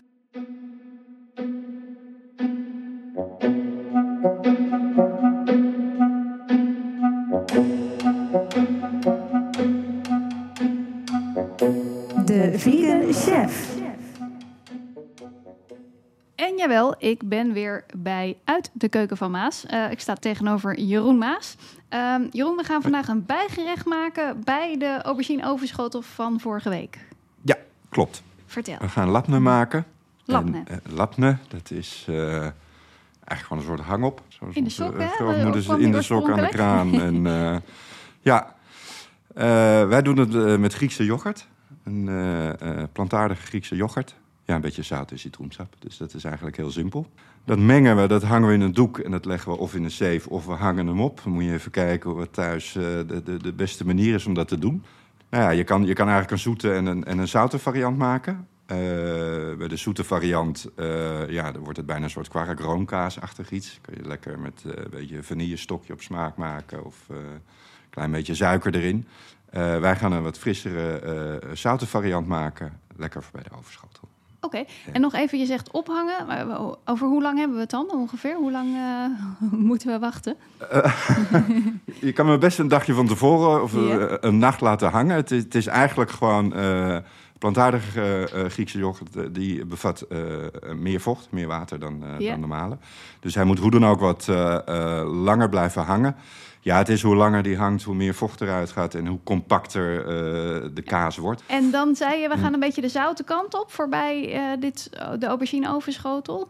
[13.14, 13.78] Vegan chef.
[16.36, 19.66] En jawel, ik ben weer bij Uit de Keuken van Maas.
[19.66, 21.56] Eh, ik sta tegenover Jeroen Maas.
[21.90, 26.98] Ehm, Jeroen, we gaan vandaag een bijgerecht maken bij de aubergine overschotel van vorige week.
[27.42, 27.56] Ja,
[27.90, 28.24] klopt.
[28.46, 28.78] Vertel.
[28.80, 29.86] We gaan lapne maken.
[30.26, 30.64] Lapne.
[30.66, 32.54] En, eh, lapne, dat is eh, eigenlijk
[33.24, 34.22] gewoon een soort hangop.
[34.28, 37.02] Zoals In de sok, grootmoeders in de sok aan de kraan.
[37.02, 37.58] En, eh,
[38.22, 38.58] ja,
[39.34, 41.48] Eh, wij doen het met Griekse yoghurt.
[41.90, 42.08] Een
[42.60, 44.16] eh, plantaardige Griekse yoghurt.
[44.46, 45.76] Ja, een beetje zout en citroensap.
[45.80, 47.08] Dus dat is eigenlijk heel simpel.
[47.46, 49.84] Dat mengen we, dat hangen we in een doek en dat leggen we of in
[49.84, 51.22] een safe of we hangen hem op.
[51.24, 54.34] Dan moet je even kijken wat thuis eh, de, de, de beste manier is om
[54.34, 54.84] dat te doen.
[55.30, 57.98] Nou ja, je kan, je kan eigenlijk een zoete en een, en een zoute variant
[57.98, 58.48] maken.
[58.66, 60.70] Bij de zoete variant
[61.28, 63.80] ja, dan wordt het bijna een soort kwark roomkaasachtig iets.
[63.82, 67.42] Kun je lekker met een beetje vanillestokje op smaak maken of een
[67.90, 69.06] klein beetje suiker erin.
[69.52, 72.80] Eh, wij gaan een wat frissere eh, zoute variant maken.
[72.98, 74.08] Lekker voor bij de overschotel.
[74.42, 76.26] Oké, en nog even, je zegt ophangen.
[76.28, 76.46] Maar
[76.86, 78.36] Over hoe lang hebben we het dan ongeveer?
[78.36, 80.36] Hoe lang eh, moeten we wachten?
[82.02, 85.16] Je kan me best een dagje van tevoren of eh, een nacht laten hangen.
[85.16, 86.98] Het is, het is eigenlijk gewoon eh,
[87.38, 89.16] plantaardige eh, Griekse yoghurt.
[89.16, 90.20] eh, die bevat eh,
[90.76, 92.78] meer vocht, meer water dan, eh, dan normale.
[93.20, 94.56] Dus hij moet hoe dan ook wat eh,
[95.00, 96.16] eh, langer blijven hangen.
[96.62, 98.94] Ja, het is hoe langer die hangt, hoe meer vocht eruit gaat...
[98.96, 100.06] en hoe compacter eh,
[100.74, 101.44] de kaas wordt.
[101.46, 104.90] En dan zei je, we gaan een beetje de zoute kant op voorbij eh, dit,
[105.20, 106.48] de aubergine overschotel.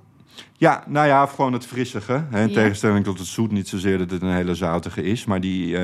[0.58, 2.24] Ja, nou ja, gewoon het frissige.
[2.30, 2.54] Hè, in Ja.
[2.54, 3.52] tegenstelling tot het zoet.
[3.52, 5.26] Niet zozeer dat het een hele zoutige is.
[5.26, 5.82] Maar die, eh,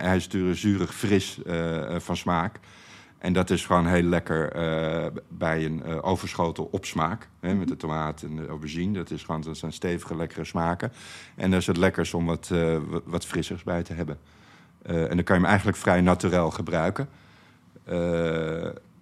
[0.00, 1.38] hij- is natuurlijk zuurig fris
[1.98, 2.58] van smaak.
[3.18, 7.28] En dat is gewoon heel lekker eh, bij een eh, overschotel op smaak.
[7.40, 8.92] Hè, met de tomaat en de aubergine.
[8.92, 10.92] Dat, is gewoon, dat zijn stevige, lekkere smaken.
[11.34, 14.18] En dat is het lekkers om wat, eh, wat- frissers bij te hebben.
[14.82, 17.08] En dan kan je hem eigenlijk vrij naturel gebruiken.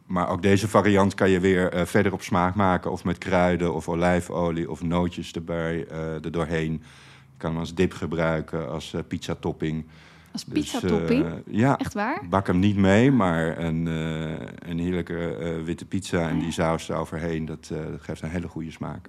[0.07, 2.91] Maar ook deze variant kan je weer verder op smaak maken.
[2.91, 6.73] Of met kruiden of olijfolie of nootjes erbij, eh er doorheen.
[6.73, 9.87] Je kan hem als dip gebruiken, als pizza topping.
[10.37, 11.25] Als Dus, pizza-topping?
[11.27, 11.77] eh, ja.
[11.79, 12.21] Echt waar?
[12.29, 16.89] Bak hem niet mee, maar een, eh, een heerlijke eh, witte pizza en die saus
[16.89, 17.45] eroverheen.
[17.45, 19.09] Dat, dat geeft een hele goede smaak.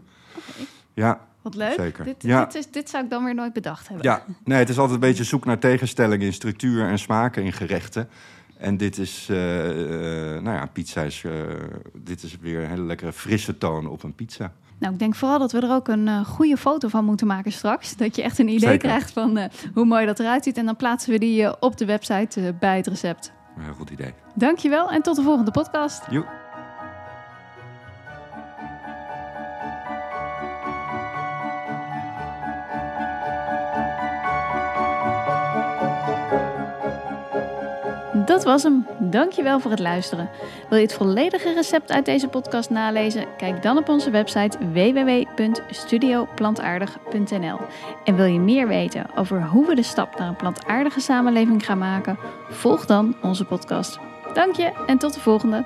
[0.93, 1.73] Ja, Wat leuk.
[1.73, 2.05] Zeker.
[2.05, 2.45] Dit, Ja.
[2.45, 4.05] dit, is, dit zou ik dan weer nooit bedacht hebben.
[4.05, 7.53] ja, nee, het is altijd een beetje zoek naar tegenstelling in structuur en smaken in
[7.53, 8.09] gerechten.
[8.57, 11.23] En dit is, nou ja, pizza is,
[11.93, 14.53] dit is weer een hele lekkere frisse toon op een pizza.
[14.80, 17.51] Nou, ik denk vooral dat we er ook een eh, goede foto van moeten maken
[17.51, 17.95] straks.
[17.95, 18.78] Dat je echt een idee Zeker.
[18.78, 20.57] krijgt van eh, hoe mooi dat eruit ziet.
[20.57, 23.32] En dan plaatsen we die eh, op de website bij het recept.
[23.57, 24.13] Een heel goed idee.
[24.36, 26.03] Dankjewel en tot de volgende podcast.
[26.09, 26.47] Joep.
[38.38, 38.88] Dat was hem.
[38.99, 40.29] Dankjewel voor het luisteren.
[40.69, 43.25] Wil je het volledige recept uit deze podcast nalezen?
[43.38, 47.59] Kijk dan op onze website www.studioplantaardig.nl.
[48.03, 51.77] En wil je meer weten over hoe we de stap naar een plantaardige samenleving gaan
[51.77, 52.17] maken?
[52.49, 53.99] Volg dan onze podcast.
[54.33, 55.65] Dank je en tot de volgende.